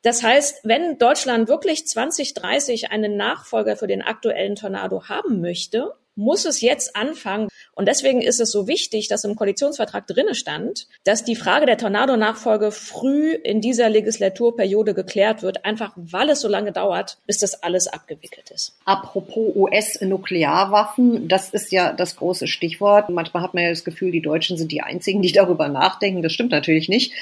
Das 0.02 0.22
heißt, 0.22 0.60
wenn 0.64 0.98
Deutschland 0.98 1.48
wirklich 1.48 1.86
2030 1.86 2.90
einen 2.90 3.16
Nachfolger 3.16 3.76
für 3.76 3.86
den 3.86 4.02
aktuellen 4.02 4.56
Tornado 4.56 5.08
haben 5.08 5.40
möchte, 5.40 5.94
muss 6.16 6.44
es 6.44 6.60
jetzt 6.60 6.96
anfangen. 6.96 7.48
Und 7.74 7.88
deswegen 7.88 8.20
ist 8.20 8.38
es 8.38 8.50
so 8.52 8.68
wichtig, 8.68 9.08
dass 9.08 9.24
im 9.24 9.34
Koalitionsvertrag 9.34 10.06
drinne 10.06 10.34
stand, 10.34 10.86
dass 11.04 11.24
die 11.24 11.36
Frage 11.36 11.64
der 11.64 11.78
Tornado-Nachfolge 11.78 12.70
früh 12.70 13.32
in 13.32 13.62
dieser 13.62 13.88
Legislaturperiode 13.88 14.92
geklärt 14.92 15.42
wird, 15.42 15.64
einfach 15.64 15.92
weil 15.96 16.28
es 16.28 16.40
so 16.40 16.48
lange 16.48 16.72
dauert, 16.72 17.18
bis 17.26 17.38
das 17.38 17.62
alles 17.62 17.88
abgewickelt 17.88 18.50
ist. 18.50 18.76
Apropos 18.84 19.56
US-Nuklearwaffen, 19.56 21.28
das 21.28 21.48
ist 21.48 21.72
ja 21.72 21.94
das 21.94 22.16
große 22.16 22.46
Stichwort. 22.46 23.08
Manchmal 23.08 23.42
hat 23.42 23.54
man 23.54 23.64
ja 23.64 23.70
das 23.70 23.84
Gefühl, 23.84 24.12
die 24.12 24.20
Deutschen 24.20 24.58
sind 24.58 24.70
die 24.70 24.82
einzigen, 24.82 25.22
die 25.22 25.32
darüber 25.32 25.68
nachdenken. 25.68 26.22
Das 26.22 26.32
stimmt 26.32 26.50
natürlich 26.52 26.90
nicht. 26.90 27.14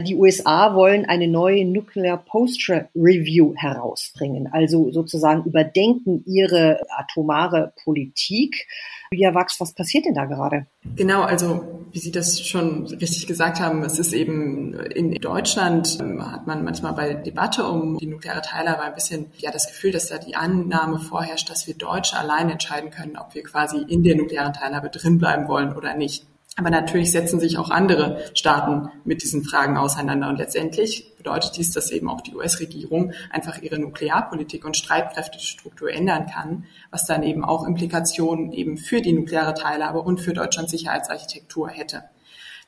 Die 0.00 0.16
USA 0.16 0.74
wollen 0.74 1.04
eine 1.04 1.28
neue 1.28 1.66
Nuclear 1.66 2.16
Posture 2.16 2.88
Review 2.94 3.52
herausbringen, 3.54 4.48
also 4.50 4.90
sozusagen 4.90 5.44
überdenken 5.44 6.24
ihre 6.26 6.80
atomare 6.96 7.74
Politik. 7.84 8.66
Julia 9.12 9.34
Wachs, 9.34 9.58
was 9.58 9.74
passiert 9.74 10.04
denn 10.06 10.14
da 10.14 10.24
gerade? 10.24 10.68
Genau, 10.94 11.22
also 11.22 11.84
wie 11.90 11.98
Sie 11.98 12.12
das 12.12 12.46
schon 12.46 12.86
richtig 12.86 13.26
gesagt 13.26 13.58
haben, 13.58 13.82
es 13.82 13.98
ist 13.98 14.12
eben 14.12 14.72
in 14.74 15.14
Deutschland 15.14 15.98
ähm, 16.00 16.24
hat 16.30 16.46
man 16.46 16.62
manchmal 16.62 16.92
bei 16.92 17.14
Debatte 17.14 17.66
um 17.66 17.98
die 17.98 18.06
nukleare 18.06 18.40
Teilhabe 18.40 18.82
ein 18.82 18.94
bisschen 18.94 19.26
ja 19.38 19.50
das 19.50 19.66
Gefühl, 19.66 19.90
dass 19.90 20.06
da 20.06 20.18
die 20.18 20.36
Annahme 20.36 21.00
vorherrscht, 21.00 21.50
dass 21.50 21.66
wir 21.66 21.74
Deutsche 21.74 22.16
allein 22.16 22.50
entscheiden 22.50 22.90
können, 22.90 23.16
ob 23.16 23.34
wir 23.34 23.42
quasi 23.42 23.78
in 23.78 24.04
der 24.04 24.14
nuklearen 24.14 24.52
Teilhabe 24.52 24.90
drinbleiben 24.90 25.48
wollen 25.48 25.74
oder 25.74 25.96
nicht. 25.96 26.29
Aber 26.60 26.68
natürlich 26.68 27.10
setzen 27.10 27.40
sich 27.40 27.56
auch 27.56 27.70
andere 27.70 28.22
Staaten 28.34 28.90
mit 29.04 29.22
diesen 29.22 29.44
Fragen 29.44 29.78
auseinander. 29.78 30.28
Und 30.28 30.36
letztendlich 30.36 31.16
bedeutet 31.16 31.56
dies, 31.56 31.72
dass 31.72 31.90
eben 31.90 32.10
auch 32.10 32.20
die 32.20 32.34
US-Regierung 32.34 33.12
einfach 33.30 33.62
ihre 33.62 33.78
Nuklearpolitik 33.78 34.66
und 34.66 34.76
Streitkräftestruktur 34.76 35.90
ändern 35.90 36.26
kann, 36.26 36.66
was 36.90 37.06
dann 37.06 37.22
eben 37.22 37.46
auch 37.46 37.66
Implikationen 37.66 38.52
eben 38.52 38.76
für 38.76 39.00
die 39.00 39.14
nukleare 39.14 39.54
Teilhabe 39.54 40.02
und 40.02 40.20
für 40.20 40.34
Deutschlands 40.34 40.72
Sicherheitsarchitektur 40.72 41.70
hätte. 41.70 42.02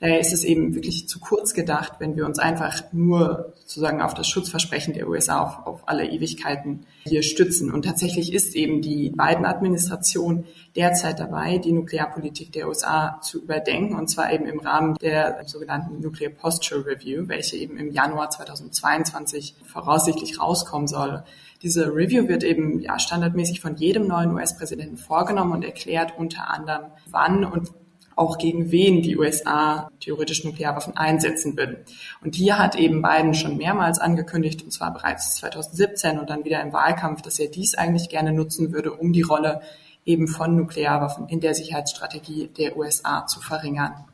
Daher 0.03 0.19
ist 0.19 0.33
es 0.33 0.43
eben 0.43 0.75
wirklich 0.75 1.09
zu 1.09 1.21
kurz 1.21 1.55
gedacht, 1.55 1.93
wenn 2.01 2.17
wir 2.17 2.27
uns 2.27 2.41
einfach 2.41 2.83
nur 2.91 3.53
sozusagen 3.61 4.03
auf 4.03 4.15
das 4.15 4.27
Schutzversprechen 4.27 4.95
der 4.95 5.09
USA 5.09 5.41
auf, 5.41 5.65
auf 5.65 5.89
alle 5.89 6.05
Ewigkeiten 6.11 6.87
hier 7.05 7.23
stützen. 7.23 7.71
Und 7.71 7.85
tatsächlich 7.85 8.33
ist 8.33 8.57
eben 8.57 8.83
die 8.83 9.11
Biden-Administration 9.11 10.45
derzeit 10.75 11.21
dabei, 11.21 11.59
die 11.59 11.71
Nuklearpolitik 11.71 12.51
der 12.51 12.67
USA 12.67 13.21
zu 13.23 13.45
überdenken, 13.45 13.95
und 13.95 14.09
zwar 14.09 14.33
eben 14.33 14.47
im 14.47 14.59
Rahmen 14.59 14.97
der 14.97 15.45
sogenannten 15.47 16.01
Nuclear 16.01 16.33
Posture 16.33 16.85
Review, 16.85 17.29
welche 17.29 17.57
eben 17.57 17.77
im 17.77 17.93
Januar 17.93 18.29
2022 18.29 19.55
voraussichtlich 19.65 20.41
rauskommen 20.41 20.89
soll. 20.89 21.23
Diese 21.63 21.95
Review 21.95 22.27
wird 22.27 22.43
eben 22.43 22.81
ja, 22.81 22.99
standardmäßig 22.99 23.61
von 23.61 23.77
jedem 23.77 24.09
neuen 24.09 24.35
US-Präsidenten 24.35 24.97
vorgenommen 24.97 25.53
und 25.53 25.65
erklärt 25.65 26.15
unter 26.19 26.51
anderem, 26.51 26.87
wann 27.09 27.45
und 27.45 27.71
auch 28.23 28.39
gegen 28.39 28.71
wen 28.71 29.03
die 29.03 29.17
USA 29.17 29.91
theoretisch 30.01 30.45
Nuklearwaffen 30.45 30.97
einsetzen 30.97 31.57
würden. 31.57 31.79
Und 32.23 32.35
hier 32.35 32.59
hat 32.59 32.77
eben 32.77 33.03
Biden 33.03 33.35
schon 33.35 33.57
mehrmals 33.57 33.99
angekündigt, 33.99 34.63
und 34.63 34.71
zwar 34.71 34.93
bereits 34.95 35.35
2017 35.37 36.19
und 36.19 36.31
dann 36.31 36.45
wieder 36.45 36.63
im 36.63 36.73
Wahlkampf, 36.73 37.23
dass 37.23 37.39
er 37.39 37.49
dies 37.49 37.75
eigentlich 37.75 38.09
gerne 38.09 38.33
nutzen 38.33 38.73
würde, 38.73 38.93
um 38.93 39.13
die 39.13 39.23
Rolle 39.23 39.61
eben 40.05 40.29
von 40.29 40.57
Nuklearwaffen 40.57 41.29
in 41.29 41.41
der 41.41 41.55
Sicherheitsstrategie 41.55 42.49
der 42.57 42.77
USA 42.77 43.27
zu 43.27 43.41
verringern. 43.41 44.05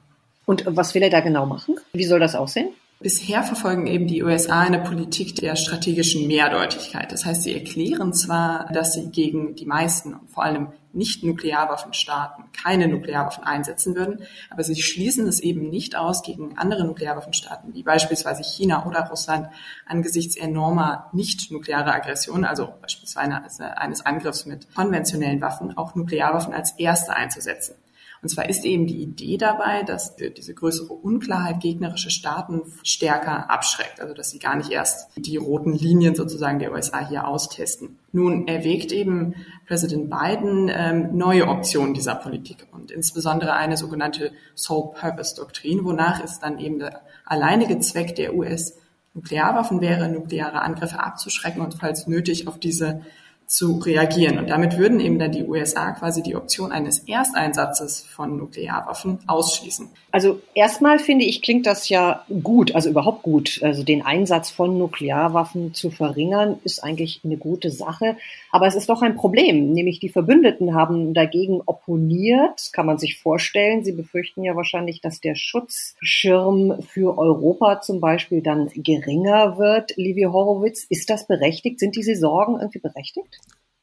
Und 0.46 0.64
was 0.66 0.94
will 0.94 1.02
er 1.02 1.10
da 1.10 1.20
genau 1.20 1.46
machen? 1.46 1.76
Wie 1.92 2.04
soll 2.04 2.20
das 2.20 2.34
aussehen? 2.34 2.70
Bisher 3.00 3.44
verfolgen 3.44 3.86
eben 3.86 4.08
die 4.08 4.24
USA 4.24 4.60
eine 4.60 4.80
Politik 4.80 5.36
der 5.36 5.54
strategischen 5.54 6.26
Mehrdeutigkeit. 6.26 7.12
Das 7.12 7.24
heißt, 7.24 7.44
sie 7.44 7.54
erklären 7.54 8.12
zwar, 8.12 8.66
dass 8.72 8.94
sie 8.94 9.10
gegen 9.12 9.54
die 9.54 9.66
meisten, 9.66 10.16
vor 10.26 10.42
allem 10.42 10.72
nicht-Nuklearwaffenstaaten, 10.92 12.46
keine 12.60 12.88
Nuklearwaffen 12.88 13.44
einsetzen 13.44 13.94
würden, 13.94 14.24
aber 14.50 14.64
sie 14.64 14.82
schließen 14.82 15.28
es 15.28 15.38
eben 15.38 15.70
nicht 15.70 15.94
aus, 15.94 16.24
gegen 16.24 16.58
andere 16.58 16.84
Nuklearwaffenstaaten, 16.84 17.72
wie 17.72 17.84
beispielsweise 17.84 18.42
China 18.42 18.84
oder 18.84 19.06
Russland, 19.08 19.48
angesichts 19.86 20.36
enormer 20.36 21.08
nicht-nuklearer 21.12 21.94
Aggression, 21.94 22.44
also 22.44 22.68
beispielsweise 22.82 23.78
eines 23.78 24.04
Angriffs 24.04 24.44
mit 24.44 24.74
konventionellen 24.74 25.40
Waffen, 25.40 25.76
auch 25.76 25.94
Nuklearwaffen 25.94 26.52
als 26.52 26.72
erste 26.72 27.14
einzusetzen. 27.14 27.76
Und 28.22 28.28
zwar 28.28 28.48
ist 28.48 28.64
eben 28.64 28.86
die 28.86 29.00
Idee 29.00 29.36
dabei, 29.36 29.82
dass 29.82 30.16
diese 30.16 30.54
größere 30.54 30.92
Unklarheit 30.92 31.60
gegnerische 31.60 32.10
Staaten 32.10 32.62
stärker 32.82 33.50
abschreckt, 33.50 34.00
also 34.00 34.14
dass 34.14 34.30
sie 34.30 34.38
gar 34.38 34.56
nicht 34.56 34.70
erst 34.70 35.08
die 35.16 35.36
roten 35.36 35.72
Linien 35.72 36.14
sozusagen 36.14 36.58
der 36.58 36.72
USA 36.72 37.06
hier 37.06 37.28
austesten. 37.28 37.98
Nun 38.12 38.48
erwägt 38.48 38.90
eben 38.90 39.34
Präsident 39.66 40.10
Biden 40.10 40.70
ähm, 40.72 41.16
neue 41.16 41.46
Optionen 41.46 41.94
dieser 41.94 42.14
Politik 42.14 42.66
und 42.72 42.90
insbesondere 42.90 43.52
eine 43.52 43.76
sogenannte 43.76 44.32
Sole 44.54 44.92
Purpose 44.98 45.36
Doktrin, 45.36 45.84
wonach 45.84 46.22
es 46.22 46.40
dann 46.40 46.58
eben 46.58 46.78
der 46.78 47.02
alleinige 47.24 47.78
Zweck 47.78 48.16
der 48.16 48.34
US 48.34 48.74
Nuklearwaffen 49.14 49.80
wäre, 49.80 50.08
nukleare 50.08 50.62
Angriffe 50.62 51.00
abzuschrecken 51.00 51.60
und 51.60 51.74
falls 51.74 52.06
nötig 52.06 52.46
auf 52.46 52.58
diese 52.58 53.02
zu 53.48 53.78
reagieren. 53.78 54.38
Und 54.38 54.50
damit 54.50 54.76
würden 54.76 55.00
eben 55.00 55.18
dann 55.18 55.32
die 55.32 55.42
USA 55.42 55.92
quasi 55.92 56.22
die 56.22 56.36
Option 56.36 56.70
eines 56.70 56.98
Ersteinsatzes 57.08 58.02
von 58.02 58.36
Nuklearwaffen 58.36 59.20
ausschließen. 59.26 59.88
Also 60.12 60.40
erstmal 60.52 60.98
finde 60.98 61.24
ich, 61.24 61.40
klingt 61.40 61.66
das 61.66 61.88
ja 61.88 62.24
gut, 62.42 62.74
also 62.74 62.90
überhaupt 62.90 63.22
gut. 63.22 63.60
Also 63.62 63.84
den 63.84 64.02
Einsatz 64.02 64.50
von 64.50 64.76
Nuklearwaffen 64.76 65.72
zu 65.72 65.90
verringern, 65.90 66.58
ist 66.64 66.84
eigentlich 66.84 67.22
eine 67.24 67.38
gute 67.38 67.70
Sache. 67.70 68.18
Aber 68.50 68.66
es 68.66 68.74
ist 68.74 68.90
doch 68.90 69.00
ein 69.00 69.16
Problem, 69.16 69.72
nämlich 69.72 69.98
die 69.98 70.10
Verbündeten 70.10 70.74
haben 70.74 71.14
dagegen 71.14 71.62
opponiert, 71.64 72.70
kann 72.72 72.84
man 72.84 72.98
sich 72.98 73.18
vorstellen. 73.18 73.82
Sie 73.82 73.92
befürchten 73.92 74.44
ja 74.44 74.56
wahrscheinlich, 74.56 75.00
dass 75.00 75.20
der 75.20 75.34
Schutzschirm 75.34 76.82
für 76.82 77.16
Europa 77.16 77.80
zum 77.80 78.00
Beispiel 78.00 78.42
dann 78.42 78.68
geringer 78.74 79.56
wird. 79.58 79.96
Livia 79.96 80.32
Horowitz, 80.32 80.84
ist 80.84 81.08
das 81.08 81.26
berechtigt? 81.26 81.80
Sind 81.80 81.96
diese 81.96 82.14
Sorgen 82.14 82.58
irgendwie 82.58 82.80
berechtigt? 82.80 83.37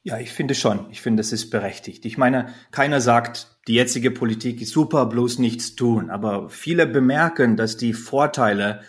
Ja, 0.06 0.20
ich 0.20 0.32
finde 0.32 0.54
schon. 0.54 0.86
Ich 0.91 1.02
finde, 1.02 1.22
es 1.22 1.32
ist 1.32 1.50
berechtigt. 1.50 2.06
Ich 2.06 2.15
meine, 2.15 2.50
keiner 2.70 3.02
sagt, 3.02 3.48
die 3.68 3.74
jetzige 3.74 4.12
Politik 4.12 4.62
ist 4.62 4.70
super, 4.70 5.08
bloß 5.08 5.39
nichts 5.39 5.76
tun. 5.76 6.12
Aber 6.12 6.48
viele 6.48 6.86
bemerken, 6.86 7.58
dass 7.58 7.76
die 7.76 7.94
Vorteile 7.94 8.82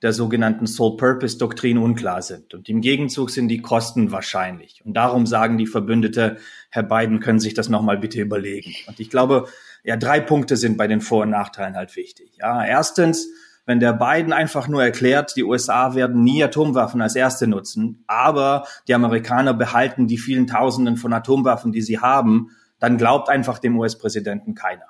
der 0.00 0.14
sogenannten 0.14 0.66
Sole-Purpose-Doktrin 0.66 1.76
unklar 1.76 2.22
sind. 2.22 2.54
Und 2.54 2.70
im 2.70 2.80
Gegenzug 2.80 3.28
sind 3.30 3.48
die 3.48 3.60
Kosten 3.60 4.12
wahrscheinlich. 4.12 4.80
Und 4.82 4.94
darum 4.94 5.26
sagen 5.26 5.58
die 5.58 5.66
Verbündete, 5.66 6.38
Herr 6.70 6.84
Biden, 6.84 7.20
können 7.20 7.38
sich 7.38 7.52
das 7.52 7.68
nochmal 7.68 7.98
bitte 7.98 8.22
überlegen. 8.22 8.74
Und 8.86 8.98
ich 8.98 9.10
glaube, 9.10 9.48
ja, 9.84 9.98
drei 9.98 10.20
Punkte 10.20 10.56
sind 10.56 10.78
bei 10.78 10.86
den 10.86 11.02
Vor- 11.02 11.24
und 11.24 11.30
Nachteilen 11.30 11.76
halt 11.76 11.94
wichtig. 11.96 12.32
Ja, 12.38 12.64
erstens, 12.64 13.28
wenn 13.64 13.80
der 13.80 13.92
Biden 13.92 14.32
einfach 14.32 14.68
nur 14.68 14.82
erklärt, 14.82 15.36
die 15.36 15.44
USA 15.44 15.94
werden 15.94 16.24
nie 16.24 16.42
Atomwaffen 16.42 17.00
als 17.00 17.14
erste 17.14 17.46
nutzen, 17.46 18.04
aber 18.06 18.66
die 18.88 18.94
Amerikaner 18.94 19.54
behalten 19.54 20.08
die 20.08 20.18
vielen 20.18 20.46
Tausenden 20.46 20.96
von 20.96 21.12
Atomwaffen, 21.12 21.72
die 21.72 21.82
sie 21.82 22.00
haben, 22.00 22.50
dann 22.80 22.98
glaubt 22.98 23.28
einfach 23.28 23.58
dem 23.58 23.78
US-Präsidenten 23.78 24.54
keiner. 24.54 24.86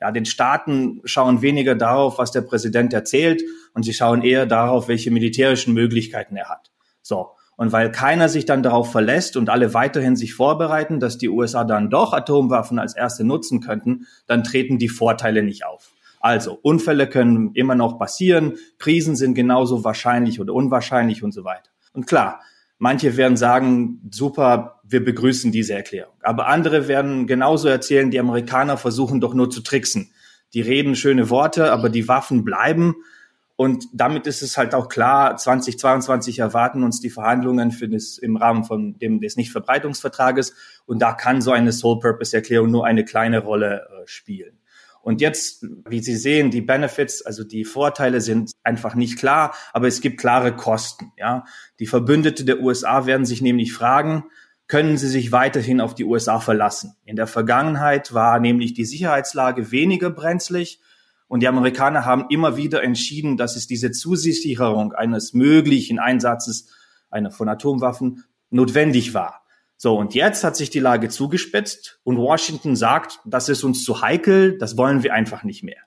Ja, 0.00 0.10
den 0.10 0.24
Staaten 0.24 1.00
schauen 1.04 1.42
weniger 1.42 1.74
darauf, 1.74 2.18
was 2.18 2.30
der 2.30 2.42
Präsident 2.42 2.92
erzählt, 2.92 3.42
und 3.74 3.84
sie 3.84 3.94
schauen 3.94 4.22
eher 4.22 4.46
darauf, 4.46 4.88
welche 4.88 5.10
militärischen 5.10 5.74
Möglichkeiten 5.74 6.36
er 6.36 6.48
hat. 6.48 6.72
So. 7.02 7.30
Und 7.56 7.70
weil 7.70 7.92
keiner 7.92 8.28
sich 8.28 8.46
dann 8.46 8.64
darauf 8.64 8.90
verlässt 8.90 9.36
und 9.36 9.48
alle 9.48 9.74
weiterhin 9.74 10.16
sich 10.16 10.34
vorbereiten, 10.34 10.98
dass 10.98 11.18
die 11.18 11.28
USA 11.28 11.62
dann 11.62 11.88
doch 11.88 12.12
Atomwaffen 12.12 12.80
als 12.80 12.96
erste 12.96 13.24
nutzen 13.24 13.60
könnten, 13.60 14.06
dann 14.26 14.42
treten 14.42 14.78
die 14.78 14.88
Vorteile 14.88 15.42
nicht 15.42 15.64
auf. 15.64 15.93
Also 16.24 16.58
Unfälle 16.62 17.06
können 17.06 17.50
immer 17.52 17.74
noch 17.74 17.98
passieren, 17.98 18.54
Krisen 18.78 19.14
sind 19.14 19.34
genauso 19.34 19.84
wahrscheinlich 19.84 20.40
oder 20.40 20.54
unwahrscheinlich 20.54 21.22
und 21.22 21.32
so 21.32 21.44
weiter. 21.44 21.68
Und 21.92 22.06
klar, 22.06 22.40
manche 22.78 23.18
werden 23.18 23.36
sagen, 23.36 24.00
super, 24.10 24.80
wir 24.84 25.04
begrüßen 25.04 25.52
diese 25.52 25.74
Erklärung. 25.74 26.14
Aber 26.22 26.46
andere 26.46 26.88
werden 26.88 27.26
genauso 27.26 27.68
erzählen, 27.68 28.10
die 28.10 28.18
Amerikaner 28.18 28.78
versuchen 28.78 29.20
doch 29.20 29.34
nur 29.34 29.50
zu 29.50 29.60
tricksen. 29.60 30.12
Die 30.54 30.62
reden 30.62 30.96
schöne 30.96 31.28
Worte, 31.28 31.70
aber 31.70 31.90
die 31.90 32.08
Waffen 32.08 32.42
bleiben. 32.42 32.94
Und 33.56 33.84
damit 33.92 34.26
ist 34.26 34.40
es 34.40 34.56
halt 34.56 34.74
auch 34.74 34.88
klar, 34.88 35.36
2022 35.36 36.38
erwarten 36.38 36.84
uns 36.84 37.02
die 37.02 37.10
Verhandlungen 37.10 37.70
für 37.70 37.86
das, 37.86 38.16
im 38.16 38.36
Rahmen 38.36 38.64
von 38.64 38.98
dem 38.98 39.20
des 39.20 39.36
Nichtverbreitungsvertrages. 39.36 40.54
Und 40.86 41.02
da 41.02 41.12
kann 41.12 41.42
so 41.42 41.50
eine 41.50 41.70
Sole-Purpose-Erklärung 41.70 42.70
nur 42.70 42.86
eine 42.86 43.04
kleine 43.04 43.40
Rolle 43.40 43.82
äh, 43.82 44.06
spielen. 44.06 44.58
Und 45.04 45.20
jetzt, 45.20 45.66
wie 45.86 46.02
Sie 46.02 46.16
sehen, 46.16 46.50
die 46.50 46.62
Benefits, 46.62 47.20
also 47.20 47.44
die 47.44 47.66
Vorteile 47.66 48.22
sind 48.22 48.52
einfach 48.62 48.94
nicht 48.94 49.18
klar, 49.18 49.54
aber 49.74 49.86
es 49.86 50.00
gibt 50.00 50.18
klare 50.18 50.56
Kosten. 50.56 51.12
Ja, 51.18 51.44
die 51.78 51.86
Verbündete 51.86 52.46
der 52.46 52.60
USA 52.60 53.04
werden 53.04 53.26
sich 53.26 53.42
nämlich 53.42 53.74
fragen, 53.74 54.24
können 54.66 54.96
sie 54.96 55.08
sich 55.08 55.30
weiterhin 55.30 55.82
auf 55.82 55.94
die 55.94 56.04
USA 56.04 56.40
verlassen? 56.40 56.96
In 57.04 57.16
der 57.16 57.26
Vergangenheit 57.26 58.14
war 58.14 58.40
nämlich 58.40 58.72
die 58.72 58.86
Sicherheitslage 58.86 59.70
weniger 59.70 60.08
brenzlig 60.08 60.80
und 61.28 61.40
die 61.40 61.48
Amerikaner 61.48 62.06
haben 62.06 62.24
immer 62.30 62.56
wieder 62.56 62.82
entschieden, 62.82 63.36
dass 63.36 63.56
es 63.56 63.66
diese 63.66 63.90
Zusicherung 63.90 64.94
eines 64.94 65.34
möglichen 65.34 65.98
Einsatzes 65.98 66.70
einer 67.10 67.30
von 67.30 67.50
Atomwaffen 67.50 68.24
notwendig 68.48 69.12
war. 69.12 69.43
So, 69.76 69.98
und 69.98 70.14
jetzt 70.14 70.44
hat 70.44 70.56
sich 70.56 70.70
die 70.70 70.80
Lage 70.80 71.08
zugespitzt 71.08 72.00
und 72.04 72.16
Washington 72.16 72.76
sagt, 72.76 73.20
das 73.24 73.48
ist 73.48 73.64
uns 73.64 73.84
zu 73.84 74.00
heikel, 74.02 74.56
das 74.58 74.76
wollen 74.76 75.02
wir 75.02 75.12
einfach 75.12 75.42
nicht 75.42 75.62
mehr. 75.62 75.82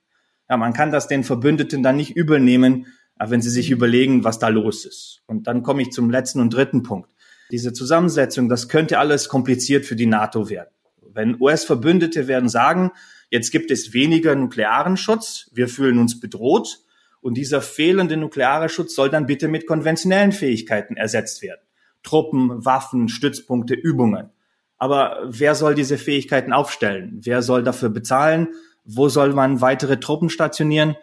Ja, 0.50 0.58
man 0.58 0.74
kann 0.74 0.92
das 0.92 1.08
den 1.08 1.24
Verbündeten 1.24 1.84
dann 1.84 1.96
nicht 1.96 2.16
übernehmen, 2.16 2.88
wenn 3.20 3.42
sie 3.42 3.50
sich 3.50 3.72
überlegen, 3.72 4.24
was 4.24 4.40
da 4.40 4.50
los 4.50 4.86
ist. 4.86 5.22
Und 5.26 5.48
dann 5.48 5.64
komme 5.64 5.82
ich 5.82 5.92
zum 5.92 6.10
letzten 6.10 6.40
und 6.40 6.54
dritten 6.54 6.84
Punkt. 6.84 7.10
Diese 7.52 7.74
Zusammensetzung, 7.74 8.50
das 8.50 8.70
könnte 8.70 9.00
alles 9.00 9.30
kompliziert 9.30 9.86
für 9.86 9.96
die 9.96 10.06
NATO 10.06 10.50
werden. 10.50 10.70
Wenn 11.14 11.42
US-Verbündete 11.42 12.28
werden 12.28 12.50
sagen, 12.50 12.92
jetzt 13.32 13.52
gibt 13.52 13.72
es 13.72 13.94
weniger 13.94 14.36
nuklearen 14.36 14.98
Schutz, 14.98 15.50
wir 15.54 15.68
fühlen 15.68 15.98
uns 15.98 16.20
bedroht 16.20 16.80
und 17.22 17.36
dieser 17.36 17.62
fehlende 17.62 18.18
nukleare 18.18 18.70
Schutz 18.70 18.94
soll 18.94 19.10
dann 19.10 19.26
bitte 19.26 19.48
mit 19.48 19.66
konventionellen 19.66 20.32
Fähigkeiten 20.32 20.96
ersetzt 20.96 21.42
werden. 21.42 21.62
Truppen, 22.08 22.64
Waffen, 22.64 23.10
Stützpunkte, 23.10 23.74
Übungen. 23.74 24.30
Aber 24.78 25.20
wer 25.26 25.56
soll 25.56 25.76
diese 25.76 25.98
Fähigkeiten 25.98 26.54
aufstellen? 26.54 27.20
Wer 27.22 27.42
soll 27.42 27.64
dafür 27.64 27.90
bezahlen? 27.90 28.48
Wo 28.86 29.10
soll 29.10 29.34
man 29.34 29.60
weitere 29.60 30.00
Truppen 30.00 30.30
stationieren? 30.30 30.96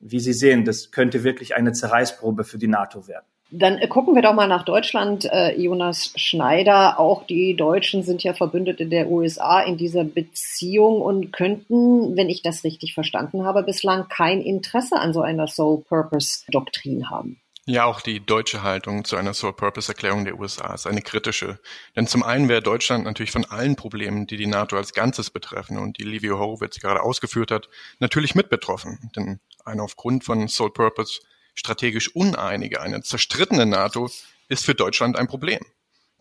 Wie 0.00 0.20
Sie 0.20 0.34
sehen, 0.34 0.66
das 0.66 0.90
könnte 0.90 1.24
wirklich 1.24 1.56
eine 1.56 1.72
Zerreißprobe 1.72 2.44
für 2.44 2.58
die 2.58 2.68
NATO 2.68 3.08
werden. 3.08 3.24
Dann 3.50 3.78
äh, 3.78 3.88
gucken 3.88 4.14
wir 4.14 4.22
doch 4.22 4.34
mal 4.34 4.46
nach 4.46 4.64
Deutschland, 4.64 5.24
äh, 5.24 5.58
Jonas 5.58 6.12
Schneider. 6.16 7.00
Auch 7.00 7.26
die 7.26 7.56
Deutschen 7.56 8.02
sind 8.02 8.22
ja 8.22 8.34
Verbündete 8.34 8.86
der 8.86 9.10
USA 9.10 9.60
in 9.60 9.78
dieser 9.78 10.04
Beziehung 10.04 11.00
und 11.00 11.32
könnten, 11.32 12.16
wenn 12.16 12.28
ich 12.28 12.42
das 12.42 12.64
richtig 12.64 12.92
verstanden 12.92 13.44
habe, 13.44 13.62
bislang 13.62 14.08
kein 14.08 14.42
Interesse 14.42 14.96
an 14.96 15.14
so 15.14 15.22
einer 15.22 15.46
Sole-Purpose-Doktrin 15.46 17.10
haben. 17.10 17.40
Ja, 17.66 17.84
auch 17.84 18.00
die 18.00 18.24
deutsche 18.24 18.62
Haltung 18.62 19.04
zu 19.04 19.16
einer 19.16 19.34
Sole-Purpose-Erklärung 19.34 20.24
der 20.24 20.38
USA 20.38 20.74
ist 20.74 20.86
eine 20.86 21.02
kritische. 21.02 21.60
Denn 21.94 22.06
zum 22.06 22.22
einen 22.22 22.48
wäre 22.48 22.62
Deutschland 22.62 23.04
natürlich 23.04 23.30
von 23.30 23.44
allen 23.44 23.76
Problemen, 23.76 24.26
die 24.26 24.38
die 24.38 24.46
NATO 24.46 24.76
als 24.76 24.94
Ganzes 24.94 25.30
betreffen 25.30 25.78
und 25.78 25.98
die 25.98 26.04
Livio 26.04 26.38
Horowitz 26.38 26.80
gerade 26.80 27.02
ausgeführt 27.02 27.50
hat, 27.50 27.68
natürlich 27.98 28.34
mit 28.34 28.48
betroffen. 28.48 29.10
Denn 29.14 29.40
eine 29.64 29.82
aufgrund 29.82 30.24
von 30.24 30.48
Sole-Purpose 30.48 31.20
strategisch 31.54 32.14
uneinige, 32.14 32.80
eine 32.80 33.02
zerstrittene 33.02 33.66
NATO 33.66 34.10
ist 34.48 34.64
für 34.64 34.74
Deutschland 34.74 35.18
ein 35.18 35.28
Problem. 35.28 35.60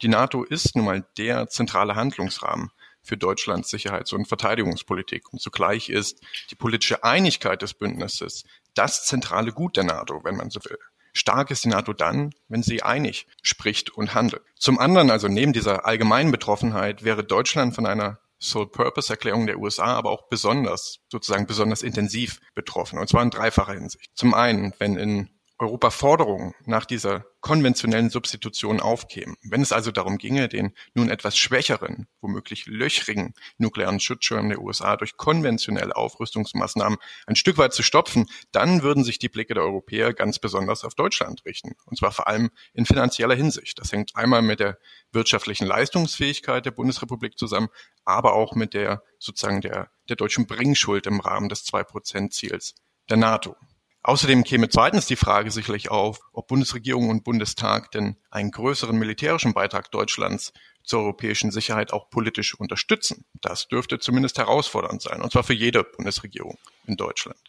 Die 0.01 0.09
NATO 0.09 0.43
ist 0.43 0.75
nun 0.75 0.85
mal 0.85 1.05
der 1.17 1.47
zentrale 1.47 1.95
Handlungsrahmen 1.95 2.71
für 3.01 3.17
Deutschlands 3.17 3.69
Sicherheits- 3.69 4.13
und 4.13 4.27
Verteidigungspolitik. 4.27 5.31
Und 5.31 5.39
zugleich 5.39 5.89
ist 5.89 6.21
die 6.51 6.55
politische 6.55 7.03
Einigkeit 7.03 7.61
des 7.61 7.73
Bündnisses 7.73 8.43
das 8.75 9.05
zentrale 9.05 9.51
Gut 9.51 9.77
der 9.77 9.85
NATO, 9.85 10.21
wenn 10.23 10.35
man 10.35 10.49
so 10.49 10.59
will. 10.65 10.77
Stark 11.13 11.51
ist 11.51 11.65
die 11.65 11.69
NATO 11.69 11.93
dann, 11.93 12.33
wenn 12.47 12.63
sie 12.63 12.83
einig 12.83 13.27
spricht 13.41 13.89
und 13.89 14.13
handelt. 14.13 14.43
Zum 14.57 14.79
anderen, 14.79 15.11
also 15.11 15.27
neben 15.27 15.53
dieser 15.53 15.85
allgemeinen 15.85 16.31
Betroffenheit, 16.31 17.03
wäre 17.03 17.23
Deutschland 17.23 17.75
von 17.75 17.85
einer 17.85 18.19
Sole-Purpose-Erklärung 18.39 19.47
der 19.47 19.59
USA 19.59 19.95
aber 19.95 20.11
auch 20.11 20.29
besonders, 20.29 20.99
sozusagen 21.09 21.45
besonders 21.45 21.81
intensiv 21.81 22.39
betroffen. 22.55 22.97
Und 22.99 23.09
zwar 23.09 23.23
in 23.23 23.29
dreifacher 23.29 23.73
Hinsicht. 23.73 24.11
Zum 24.15 24.33
einen, 24.33 24.73
wenn 24.79 24.95
in 24.95 25.29
Europa 25.59 25.89
Forderungen 25.91 26.55
nach 26.65 26.85
dieser 26.85 27.25
konventionellen 27.41 28.09
Substitution 28.09 28.79
aufkämen. 28.79 29.35
Wenn 29.43 29.61
es 29.61 29.73
also 29.73 29.91
darum 29.91 30.17
ginge, 30.17 30.47
den 30.47 30.73
nun 30.93 31.09
etwas 31.09 31.37
schwächeren, 31.37 32.07
womöglich 32.21 32.65
löchrigen 32.65 33.33
nuklearen 33.57 33.99
Schutzschirm 33.99 34.47
der 34.47 34.61
USA 34.61 34.95
durch 34.95 35.17
konventionelle 35.17 35.95
Aufrüstungsmaßnahmen 35.95 36.97
ein 37.27 37.35
Stück 37.35 37.57
weit 37.57 37.73
zu 37.73 37.83
stopfen, 37.83 38.27
dann 38.53 38.83
würden 38.83 39.03
sich 39.03 39.19
die 39.19 39.27
Blicke 39.27 39.53
der 39.53 39.63
Europäer 39.63 40.13
ganz 40.13 40.39
besonders 40.39 40.85
auf 40.85 40.95
Deutschland 40.95 41.43
richten. 41.45 41.75
Und 41.85 41.97
zwar 41.97 42.13
vor 42.13 42.29
allem 42.29 42.51
in 42.73 42.85
finanzieller 42.85 43.35
Hinsicht. 43.35 43.79
Das 43.79 43.91
hängt 43.91 44.15
einmal 44.15 44.41
mit 44.41 44.61
der 44.61 44.77
wirtschaftlichen 45.11 45.67
Leistungsfähigkeit 45.67 46.65
der 46.65 46.71
Bundesrepublik 46.71 47.37
zusammen, 47.37 47.67
aber 48.05 48.33
auch 48.33 48.55
mit 48.55 48.73
der 48.73 49.03
sozusagen 49.17 49.59
der, 49.59 49.91
der 50.07 50.15
deutschen 50.15 50.47
Bringschuld 50.47 51.05
im 51.05 51.19
Rahmen 51.19 51.49
des 51.49 51.65
Zwei-Prozent-Ziels 51.65 52.75
der 53.09 53.17
NATO. 53.17 53.57
Außerdem 54.01 54.43
käme 54.43 54.69
zweitens 54.69 55.07
die 55.07 55.17
Frage 55.17 55.51
sicherlich 55.51 55.91
auf, 55.91 56.19
ob 56.31 56.47
Bundesregierung 56.47 57.09
und 57.09 57.23
Bundestag 57.23 57.91
denn 57.91 58.15
einen 58.31 58.51
größeren 58.51 58.97
militärischen 58.97 59.53
Beitrag 59.53 59.91
Deutschlands 59.91 60.53
zur 60.83 61.01
europäischen 61.01 61.51
Sicherheit 61.51 61.91
auch 61.91 62.09
politisch 62.09 62.55
unterstützen. 62.55 63.25
Das 63.41 63.67
dürfte 63.67 63.99
zumindest 63.99 64.37
herausfordernd 64.37 65.01
sein, 65.01 65.21
und 65.21 65.31
zwar 65.31 65.43
für 65.43 65.53
jede 65.53 65.83
Bundesregierung 65.83 66.57
in 66.85 66.95
Deutschland. 66.95 67.39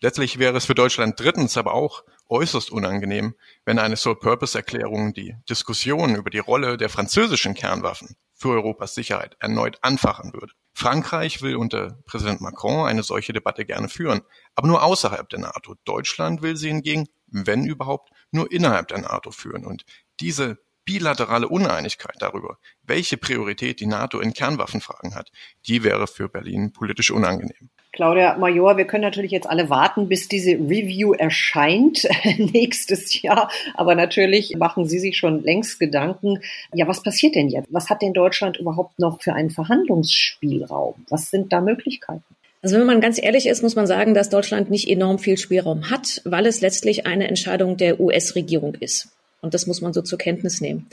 Letztlich 0.00 0.38
wäre 0.38 0.56
es 0.56 0.66
für 0.66 0.74
Deutschland 0.74 1.18
drittens 1.18 1.56
aber 1.56 1.74
auch 1.74 2.04
äußerst 2.28 2.70
unangenehm, 2.70 3.34
wenn 3.64 3.78
eine 3.78 3.96
Sole-Purpose-Erklärung 3.96 5.14
die 5.14 5.36
Diskussion 5.48 6.14
über 6.14 6.30
die 6.30 6.38
Rolle 6.38 6.76
der 6.76 6.88
französischen 6.88 7.54
Kernwaffen 7.54 8.16
für 8.42 8.50
Europas 8.50 8.94
Sicherheit 8.94 9.36
erneut 9.38 9.78
anfachen 9.82 10.32
würde. 10.32 10.52
Frankreich 10.74 11.42
will 11.42 11.54
unter 11.54 12.02
Präsident 12.06 12.40
Macron 12.40 12.86
eine 12.86 13.04
solche 13.04 13.32
Debatte 13.32 13.64
gerne 13.64 13.88
führen, 13.88 14.22
aber 14.56 14.66
nur 14.66 14.82
außerhalb 14.82 15.28
der 15.28 15.38
NATO. 15.38 15.76
Deutschland 15.84 16.42
will 16.42 16.56
sie 16.56 16.68
hingegen, 16.68 17.06
wenn 17.28 17.64
überhaupt, 17.64 18.10
nur 18.32 18.50
innerhalb 18.50 18.88
der 18.88 18.98
NATO 18.98 19.30
führen. 19.30 19.64
Und 19.64 19.84
diese 20.18 20.58
bilaterale 20.84 21.48
Uneinigkeit 21.48 22.16
darüber, 22.18 22.58
welche 22.82 23.16
Priorität 23.16 23.80
die 23.80 23.86
NATO 23.86 24.20
in 24.20 24.34
Kernwaffenfragen 24.34 25.14
hat, 25.14 25.30
die 25.66 25.84
wäre 25.84 26.06
für 26.06 26.28
Berlin 26.28 26.72
politisch 26.72 27.10
unangenehm. 27.10 27.70
Claudia 27.92 28.38
Major, 28.38 28.78
wir 28.78 28.86
können 28.86 29.02
natürlich 29.02 29.32
jetzt 29.32 29.46
alle 29.46 29.68
warten, 29.68 30.08
bis 30.08 30.26
diese 30.26 30.52
Review 30.52 31.12
erscheint 31.12 32.08
nächstes 32.38 33.20
Jahr. 33.20 33.50
Aber 33.74 33.94
natürlich 33.94 34.56
machen 34.56 34.86
Sie 34.86 34.98
sich 34.98 35.18
schon 35.18 35.42
längst 35.42 35.78
Gedanken. 35.78 36.40
Ja, 36.72 36.88
was 36.88 37.02
passiert 37.02 37.34
denn 37.34 37.48
jetzt? 37.48 37.68
Was 37.70 37.90
hat 37.90 38.00
denn 38.00 38.14
Deutschland 38.14 38.56
überhaupt 38.56 38.98
noch 38.98 39.20
für 39.20 39.34
einen 39.34 39.50
Verhandlungsspielraum? 39.50 41.04
Was 41.10 41.30
sind 41.30 41.52
da 41.52 41.60
Möglichkeiten? 41.60 42.24
Also 42.62 42.78
wenn 42.78 42.86
man 42.86 43.00
ganz 43.02 43.20
ehrlich 43.20 43.46
ist, 43.46 43.62
muss 43.62 43.74
man 43.74 43.86
sagen, 43.86 44.14
dass 44.14 44.30
Deutschland 44.30 44.70
nicht 44.70 44.88
enorm 44.88 45.18
viel 45.18 45.36
Spielraum 45.36 45.90
hat, 45.90 46.22
weil 46.24 46.46
es 46.46 46.62
letztlich 46.62 47.06
eine 47.06 47.28
Entscheidung 47.28 47.76
der 47.76 48.00
US-Regierung 48.00 48.74
ist. 48.76 49.08
Und 49.42 49.54
das 49.54 49.66
muss 49.66 49.80
man 49.80 49.92
so 49.92 50.02
zur 50.02 50.18
Kenntnis 50.18 50.60
nehmen. 50.60 50.88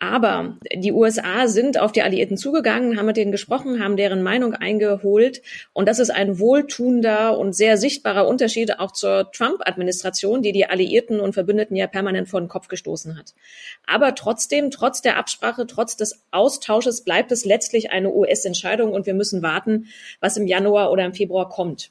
Aber 0.00 0.56
die 0.72 0.92
USA 0.92 1.48
sind 1.48 1.80
auf 1.80 1.90
die 1.90 2.02
Alliierten 2.02 2.36
zugegangen, 2.36 2.96
haben 2.96 3.06
mit 3.06 3.16
denen 3.16 3.32
gesprochen, 3.32 3.82
haben 3.82 3.96
deren 3.96 4.22
Meinung 4.22 4.54
eingeholt. 4.54 5.42
Und 5.72 5.88
das 5.88 5.98
ist 5.98 6.10
ein 6.10 6.38
wohltuender 6.38 7.36
und 7.36 7.54
sehr 7.54 7.76
sichtbarer 7.76 8.28
Unterschied 8.28 8.78
auch 8.78 8.92
zur 8.92 9.32
Trump-Administration, 9.32 10.42
die 10.42 10.52
die 10.52 10.66
Alliierten 10.66 11.18
und 11.18 11.32
Verbündeten 11.32 11.76
ja 11.76 11.88
permanent 11.88 12.28
vor 12.28 12.40
den 12.40 12.48
Kopf 12.48 12.68
gestoßen 12.68 13.18
hat. 13.18 13.34
Aber 13.86 14.14
trotzdem, 14.14 14.70
trotz 14.70 15.02
der 15.02 15.16
Absprache, 15.16 15.66
trotz 15.66 15.96
des 15.96 16.22
Austausches 16.30 17.02
bleibt 17.02 17.32
es 17.32 17.44
letztlich 17.44 17.90
eine 17.90 18.12
US-Entscheidung 18.12 18.92
und 18.92 19.06
wir 19.06 19.14
müssen 19.14 19.42
warten, 19.42 19.86
was 20.20 20.36
im 20.36 20.46
Januar 20.46 20.92
oder 20.92 21.04
im 21.04 21.14
Februar 21.14 21.48
kommt. 21.48 21.90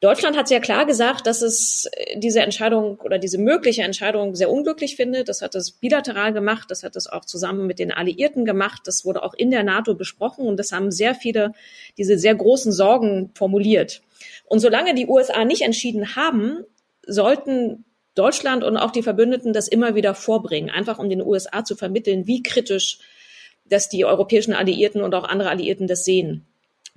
Deutschland 0.00 0.34
hat 0.36 0.48
sehr 0.48 0.60
klar 0.60 0.86
gesagt, 0.86 1.26
dass 1.26 1.42
es 1.42 1.86
äh, 1.92 2.18
diese 2.18 2.40
Entscheidung 2.40 2.98
oder 3.00 3.18
diese 3.18 3.38
mögliche 3.38 3.82
Entscheidung 3.82 4.34
sehr 4.34 4.50
unglücklich 4.50 4.96
findet. 4.96 5.28
Das 5.28 5.42
hat 5.42 5.54
es 5.54 5.72
bilateral 5.72 6.32
gemacht, 6.32 6.70
das 6.70 6.82
hat 6.82 6.96
es 6.96 7.06
auch 7.06 7.26
zusammen 7.26 7.66
mit 7.66 7.78
den 7.78 7.92
Alliierten 7.92 8.44
gemacht, 8.46 8.82
das 8.86 9.04
wurde 9.04 9.22
auch 9.22 9.34
in 9.34 9.50
der 9.50 9.62
NATO 9.62 9.94
besprochen 9.94 10.46
und 10.46 10.56
das 10.56 10.72
haben 10.72 10.90
sehr 10.90 11.14
viele 11.14 11.52
diese 11.98 12.18
sehr 12.18 12.34
großen 12.34 12.72
Sorgen 12.72 13.30
formuliert. 13.34 14.02
Und 14.46 14.60
solange 14.60 14.94
die 14.94 15.06
USA 15.06 15.44
nicht 15.44 15.62
entschieden 15.62 16.16
haben, 16.16 16.64
sollten 17.06 17.84
Deutschland 18.14 18.64
und 18.64 18.76
auch 18.76 18.90
die 18.90 19.02
Verbündeten 19.02 19.52
das 19.52 19.68
immer 19.68 19.94
wieder 19.94 20.14
vorbringen, 20.14 20.70
einfach 20.70 20.98
um 20.98 21.08
den 21.08 21.22
USA 21.22 21.64
zu 21.64 21.76
vermitteln, 21.76 22.26
wie 22.26 22.42
kritisch 22.42 22.98
dass 23.70 23.88
die 23.88 24.04
europäischen 24.04 24.52
Alliierten 24.52 25.00
und 25.02 25.14
auch 25.14 25.24
andere 25.24 25.48
Alliierten 25.48 25.86
das 25.86 26.04
sehen. 26.04 26.44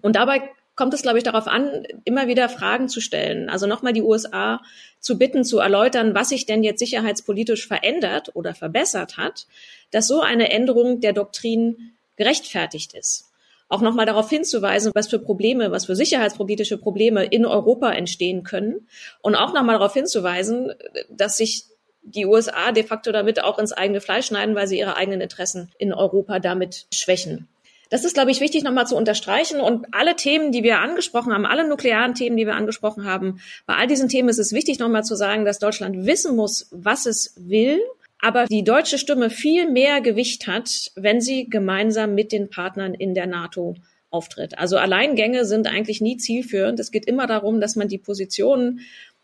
Und 0.01 0.15
dabei 0.15 0.41
kommt 0.75 0.93
es, 0.93 1.01
glaube 1.03 1.17
ich, 1.17 1.23
darauf 1.23 1.47
an, 1.47 1.85
immer 2.03 2.27
wieder 2.27 2.49
Fragen 2.49 2.89
zu 2.89 2.99
stellen. 2.99 3.49
Also 3.49 3.67
nochmal 3.67 3.93
die 3.93 4.01
USA 4.01 4.61
zu 4.99 5.17
bitten, 5.17 5.43
zu 5.43 5.59
erläutern, 5.59 6.15
was 6.15 6.29
sich 6.29 6.45
denn 6.45 6.63
jetzt 6.63 6.79
sicherheitspolitisch 6.79 7.67
verändert 7.67 8.31
oder 8.35 8.53
verbessert 8.53 9.17
hat, 9.17 9.45
dass 9.91 10.07
so 10.07 10.21
eine 10.21 10.51
Änderung 10.51 10.99
der 10.99 11.13
Doktrin 11.13 11.93
gerechtfertigt 12.15 12.93
ist. 12.93 13.29
Auch 13.69 13.81
nochmal 13.81 14.05
darauf 14.05 14.29
hinzuweisen, 14.29 14.91
was 14.93 15.07
für 15.07 15.19
Probleme, 15.19 15.71
was 15.71 15.85
für 15.85 15.95
sicherheitspolitische 15.95 16.77
Probleme 16.77 17.25
in 17.25 17.45
Europa 17.45 17.91
entstehen 17.91 18.43
können. 18.43 18.87
Und 19.21 19.35
auch 19.35 19.53
nochmal 19.53 19.77
darauf 19.77 19.93
hinzuweisen, 19.93 20.73
dass 21.09 21.37
sich 21.37 21.65
die 22.03 22.25
USA 22.25 22.71
de 22.71 22.83
facto 22.83 23.11
damit 23.11 23.43
auch 23.43 23.57
ins 23.59 23.71
eigene 23.71 24.01
Fleisch 24.01 24.27
schneiden, 24.27 24.55
weil 24.55 24.67
sie 24.67 24.77
ihre 24.77 24.97
eigenen 24.97 25.21
Interessen 25.21 25.71
in 25.77 25.93
Europa 25.93 26.39
damit 26.39 26.85
schwächen. 26.93 27.47
Das 27.93 28.05
ist, 28.05 28.15
glaube 28.15 28.31
ich, 28.31 28.39
wichtig 28.39 28.63
nochmal 28.63 28.87
zu 28.87 28.95
unterstreichen. 28.95 29.61
Und 29.61 29.85
alle 29.91 30.15
Themen, 30.15 30.51
die 30.51 30.63
wir 30.63 30.79
angesprochen 30.79 31.31
haben, 31.31 31.45
alle 31.45 31.67
nuklearen 31.67 32.15
Themen, 32.15 32.37
die 32.37 32.47
wir 32.47 32.55
angesprochen 32.55 33.05
haben, 33.05 33.39
bei 33.67 33.75
all 33.75 33.85
diesen 33.85 34.09
Themen 34.09 34.29
ist 34.29 34.39
es 34.39 34.51
wichtig 34.51 34.79
nochmal 34.79 35.03
zu 35.03 35.15
sagen, 35.15 35.45
dass 35.45 35.59
Deutschland 35.59 36.07
wissen 36.07 36.35
muss, 36.35 36.67
was 36.71 37.05
es 37.05 37.35
will 37.37 37.79
aber 38.19 38.45
die 38.45 38.63
deutsche 38.63 38.97
Stimme 38.97 39.29
viel 39.29 39.69
mehr 39.69 39.99
Gewicht 39.99 40.47
hat, 40.47 40.91
wenn 40.95 41.19
sie 41.19 41.49
gemeinsam 41.49 42.15
mit 42.15 42.31
den 42.31 42.49
Partnern 42.49 42.93
in 42.93 43.13
der 43.13 43.27
NATO 43.27 43.75
auftritt. 44.09 44.57
Also 44.57 44.77
Alleingänge 44.77 45.45
sind 45.45 45.67
eigentlich 45.67 45.99
nie 45.99 46.17
zielführend. 46.17 46.79
Es 46.79 46.89
geht 46.89 47.05
immer 47.05 47.27
darum, 47.27 47.59
dass 47.59 47.75
man 47.75 47.89
die 47.89 47.97
Positionen 47.97 48.79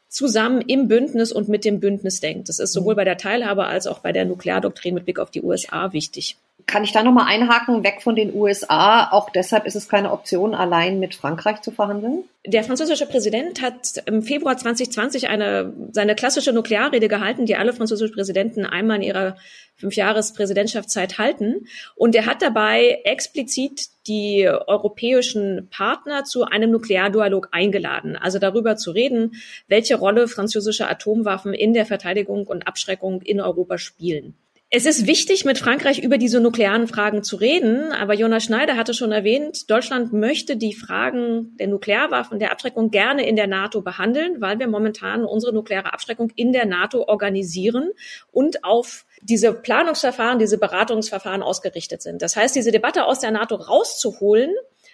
zusammen 0.09 0.61
im 0.61 0.89
Bündnis 0.89 1.31
und 1.31 1.47
mit 1.47 1.63
dem 1.63 1.79
Bündnis 1.79 2.19
denkt. 2.19 2.49
Das 2.49 2.59
ist 2.59 2.73
sowohl 2.73 2.95
bei 2.95 3.05
der 3.05 3.17
Teilhabe 3.17 3.65
als 3.65 3.87
auch 3.87 3.99
bei 3.99 4.11
der 4.11 4.25
Nukleardoktrin 4.25 4.93
mit 4.93 5.05
Blick 5.05 5.19
auf 5.19 5.31
die 5.31 5.41
USA 5.41 5.93
wichtig. 5.93 6.37
Kann 6.69 6.83
ich 6.83 6.91
da 6.91 7.01
nochmal 7.01 7.25
einhaken, 7.25 7.83
weg 7.83 8.03
von 8.03 8.15
den 8.15 8.31
USA? 8.31 9.09
Auch 9.09 9.31
deshalb 9.31 9.65
ist 9.65 9.75
es 9.75 9.89
keine 9.89 10.11
Option, 10.11 10.53
allein 10.53 10.99
mit 10.99 11.15
Frankreich 11.15 11.63
zu 11.63 11.71
verhandeln? 11.71 12.25
Der 12.45 12.63
französische 12.63 13.07
Präsident 13.07 13.59
hat 13.63 14.03
im 14.05 14.21
Februar 14.21 14.55
2020 14.55 15.29
eine, 15.29 15.73
seine 15.91 16.13
klassische 16.13 16.53
Nuklearrede 16.53 17.07
gehalten, 17.07 17.47
die 17.47 17.55
alle 17.55 17.73
französischen 17.73 18.13
Präsidenten 18.13 18.67
einmal 18.67 18.97
in 18.97 19.01
ihrer 19.01 19.35
Fünfjahres-Präsidentschaftszeit 19.77 21.17
halten. 21.17 21.65
Und 21.95 22.13
er 22.13 22.27
hat 22.27 22.43
dabei 22.43 22.99
explizit 23.03 23.87
die 24.05 24.47
europäischen 24.47 25.69
Partner 25.71 26.23
zu 26.23 26.43
einem 26.43 26.69
Nukleardialog 26.69 27.49
eingeladen, 27.51 28.15
also 28.15 28.37
darüber 28.37 28.77
zu 28.77 28.91
reden, 28.91 29.41
welche 29.67 29.95
Rolle 29.95 30.27
französische 30.27 30.87
Atomwaffen 30.87 31.55
in 31.55 31.73
der 31.73 31.87
Verteidigung 31.87 32.45
und 32.45 32.67
Abschreckung 32.67 33.23
in 33.23 33.41
Europa 33.41 33.79
spielen. 33.79 34.35
Es 34.71 34.85
ist 34.85 35.07
wichtig, 35.07 35.45
mit 35.45 35.57
Frankreich 35.57 35.97
über 35.97 36.19
diese 36.19 36.39
nuklearen 36.39 36.87
Fragen 36.87 37.23
zu 37.23 37.37
reden, 37.37 37.91
aber 37.91 38.13
Jonas 38.13 38.43
Schneider 38.43 38.77
hatte 38.77 38.93
schon 38.93 39.11
erwähnt, 39.11 39.67
Deutschland 39.71 40.13
möchte 40.13 40.57
die 40.57 40.75
Fragen 40.75 41.57
der 41.57 41.67
Nuklearwaffen, 41.67 42.37
der 42.37 42.51
Abschreckung 42.51 42.91
gerne 42.91 43.27
in 43.27 43.35
der 43.35 43.47
NATO 43.47 43.81
behandeln, 43.81 44.41
weil 44.41 44.59
wir 44.59 44.67
momentan 44.67 45.25
unsere 45.25 45.53
nukleare 45.53 45.91
Abschreckung 45.91 46.31
in 46.35 46.53
der 46.53 46.67
NATO 46.67 47.07
organisieren 47.07 47.89
und 48.31 48.63
auf 48.63 49.07
diese 49.23 49.53
Planungsverfahren, 49.53 50.37
diese 50.37 50.59
Beratungsverfahren 50.59 51.41
ausgerichtet 51.41 52.03
sind. 52.03 52.21
Das 52.21 52.35
heißt, 52.35 52.55
diese 52.55 52.71
Debatte 52.71 53.05
aus 53.05 53.21
der 53.21 53.31
NATO 53.31 53.55
rauszuholen, 53.55 54.51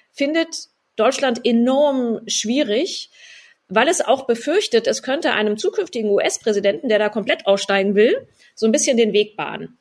findet 0.09 0.69
Deutschland 0.95 1.45
enorm 1.45 2.21
schwierig, 2.27 3.09
weil 3.67 3.88
es 3.88 4.01
auch 4.01 4.28
befürchtet, 4.28 4.88
es 4.88 5.04
könnte 5.04 5.34
einem 5.34 5.58
zukünftigen 5.58 6.10
US-Präsidenten, 6.10 6.89
der 6.89 6.99
da 6.99 7.10
komplett 7.10 7.47
aussteigen 7.47 7.95
will, 7.95 8.28
so 8.54 8.65
ein 8.65 8.71
bisschen 8.71 8.97
den 8.97 9.13
Weg 9.13 9.36
bahnen. 9.36 9.78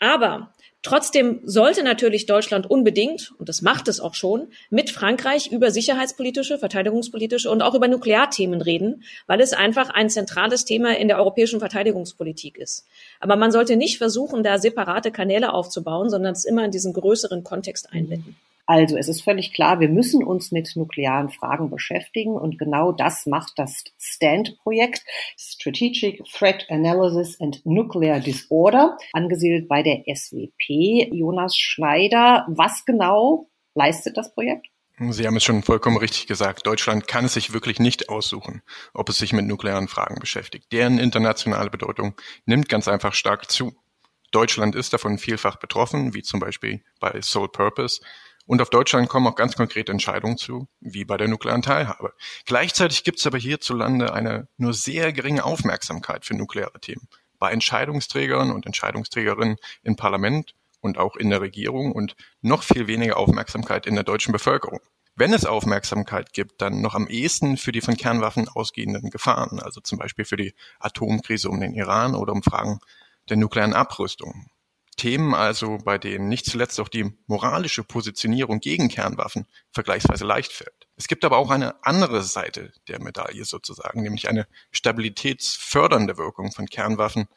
Aber 0.00 0.52
Trotzdem 0.82 1.40
sollte 1.42 1.82
natürlich 1.82 2.26
Deutschland 2.26 2.70
unbedingt, 2.70 3.32
und 3.38 3.48
das 3.48 3.62
macht 3.62 3.88
es 3.88 3.98
auch 3.98 4.14
schon, 4.14 4.46
mit 4.70 4.90
Frankreich 4.90 5.50
über 5.50 5.72
sicherheitspolitische, 5.72 6.56
verteidigungspolitische 6.56 7.50
und 7.50 7.62
auch 7.62 7.74
über 7.74 7.88
Nuklearthemen 7.88 8.62
reden, 8.62 9.02
weil 9.26 9.40
es 9.40 9.52
einfach 9.52 9.90
ein 9.90 10.08
zentrales 10.08 10.64
Thema 10.64 10.96
in 10.96 11.08
der 11.08 11.18
europäischen 11.18 11.58
Verteidigungspolitik 11.58 12.56
ist. 12.56 12.86
Aber 13.18 13.34
man 13.34 13.50
sollte 13.50 13.76
nicht 13.76 13.98
versuchen, 13.98 14.44
da 14.44 14.58
separate 14.58 15.10
Kanäle 15.10 15.52
aufzubauen, 15.52 16.10
sondern 16.10 16.32
es 16.32 16.44
immer 16.44 16.64
in 16.64 16.70
diesen 16.70 16.92
größeren 16.92 17.42
Kontext 17.42 17.92
einbetten. 17.92 18.36
Also 18.68 18.98
es 18.98 19.08
ist 19.08 19.22
völlig 19.22 19.54
klar, 19.54 19.80
wir 19.80 19.88
müssen 19.88 20.22
uns 20.22 20.52
mit 20.52 20.76
nuklearen 20.76 21.30
Fragen 21.30 21.70
beschäftigen 21.70 22.36
und 22.36 22.58
genau 22.58 22.92
das 22.92 23.24
macht 23.24 23.52
das 23.56 23.82
STAND-Projekt, 23.98 25.02
Strategic 25.38 26.22
Threat 26.26 26.66
Analysis 26.68 27.40
and 27.40 27.64
Nuclear 27.64 28.20
Disorder, 28.20 28.98
angesiedelt 29.14 29.68
bei 29.68 29.82
der 29.82 30.02
SWP. 30.14 31.08
Jonas 31.14 31.56
Schneider, 31.56 32.44
was 32.46 32.84
genau 32.84 33.48
leistet 33.74 34.18
das 34.18 34.34
Projekt? 34.34 34.66
Sie 34.98 35.26
haben 35.26 35.36
es 35.36 35.44
schon 35.44 35.62
vollkommen 35.62 35.96
richtig 35.96 36.26
gesagt. 36.26 36.66
Deutschland 36.66 37.08
kann 37.08 37.24
es 37.24 37.34
sich 37.34 37.54
wirklich 37.54 37.80
nicht 37.80 38.10
aussuchen, 38.10 38.60
ob 38.92 39.08
es 39.08 39.16
sich 39.16 39.32
mit 39.32 39.46
nuklearen 39.46 39.88
Fragen 39.88 40.20
beschäftigt. 40.20 40.70
Deren 40.72 40.98
internationale 40.98 41.70
Bedeutung 41.70 42.16
nimmt 42.44 42.68
ganz 42.68 42.86
einfach 42.86 43.14
stark 43.14 43.50
zu. 43.50 43.72
Deutschland 44.30 44.74
ist 44.74 44.92
davon 44.92 45.16
vielfach 45.16 45.56
betroffen, 45.56 46.12
wie 46.12 46.22
zum 46.22 46.38
Beispiel 46.38 46.82
bei 47.00 47.18
Sole 47.22 47.48
Purpose. 47.48 48.02
Und 48.48 48.62
auf 48.62 48.70
Deutschland 48.70 49.10
kommen 49.10 49.26
auch 49.26 49.34
ganz 49.34 49.56
konkrete 49.56 49.92
Entscheidungen 49.92 50.38
zu, 50.38 50.68
wie 50.80 51.04
bei 51.04 51.18
der 51.18 51.28
nuklearen 51.28 51.60
Teilhabe. 51.60 52.14
Gleichzeitig 52.46 53.04
gibt 53.04 53.18
es 53.18 53.26
aber 53.26 53.36
hierzulande 53.36 54.14
eine 54.14 54.48
nur 54.56 54.72
sehr 54.72 55.12
geringe 55.12 55.44
Aufmerksamkeit 55.44 56.24
für 56.24 56.34
nukleare 56.34 56.80
Themen. 56.80 57.08
Bei 57.38 57.50
Entscheidungsträgern 57.52 58.50
und 58.50 58.64
Entscheidungsträgerinnen 58.64 59.56
im 59.82 59.96
Parlament 59.96 60.54
und 60.80 60.96
auch 60.96 61.16
in 61.16 61.28
der 61.28 61.42
Regierung 61.42 61.92
und 61.92 62.16
noch 62.40 62.62
viel 62.62 62.86
weniger 62.86 63.18
Aufmerksamkeit 63.18 63.86
in 63.86 63.94
der 63.96 64.04
deutschen 64.04 64.32
Bevölkerung. 64.32 64.80
Wenn 65.14 65.34
es 65.34 65.44
Aufmerksamkeit 65.44 66.32
gibt, 66.32 66.62
dann 66.62 66.80
noch 66.80 66.94
am 66.94 67.06
ehesten 67.06 67.58
für 67.58 67.72
die 67.72 67.82
von 67.82 67.98
Kernwaffen 67.98 68.48
ausgehenden 68.48 69.10
Gefahren, 69.10 69.60
also 69.60 69.82
zum 69.82 69.98
Beispiel 69.98 70.24
für 70.24 70.36
die 70.36 70.54
Atomkrise 70.80 71.50
um 71.50 71.60
den 71.60 71.74
Iran 71.74 72.14
oder 72.14 72.32
um 72.32 72.42
Fragen 72.42 72.80
der 73.28 73.36
nuklearen 73.36 73.74
Abrüstung. 73.74 74.46
Themen 74.98 75.34
also, 75.34 75.78
bei 75.78 75.96
denen 75.96 76.28
nicht 76.28 76.44
zuletzt 76.44 76.78
auch 76.78 76.88
die 76.88 77.10
moralische 77.26 77.82
Positionierung 77.84 78.60
gegen 78.60 78.88
Kernwaffen 78.88 79.46
vergleichsweise 79.72 80.26
leicht 80.26 80.52
fällt. 80.52 80.88
Es 80.96 81.08
gibt 81.08 81.24
aber 81.24 81.38
auch 81.38 81.50
eine 81.50 81.82
andere 81.84 82.22
Seite 82.22 82.72
der 82.88 83.00
Medaille 83.00 83.46
sozusagen, 83.46 84.02
nämlich 84.02 84.28
eine 84.28 84.46
stabilitätsfördernde 84.72 86.18
Wirkung 86.18 86.52
von 86.52 86.66
Kernwaffen, 86.66 87.28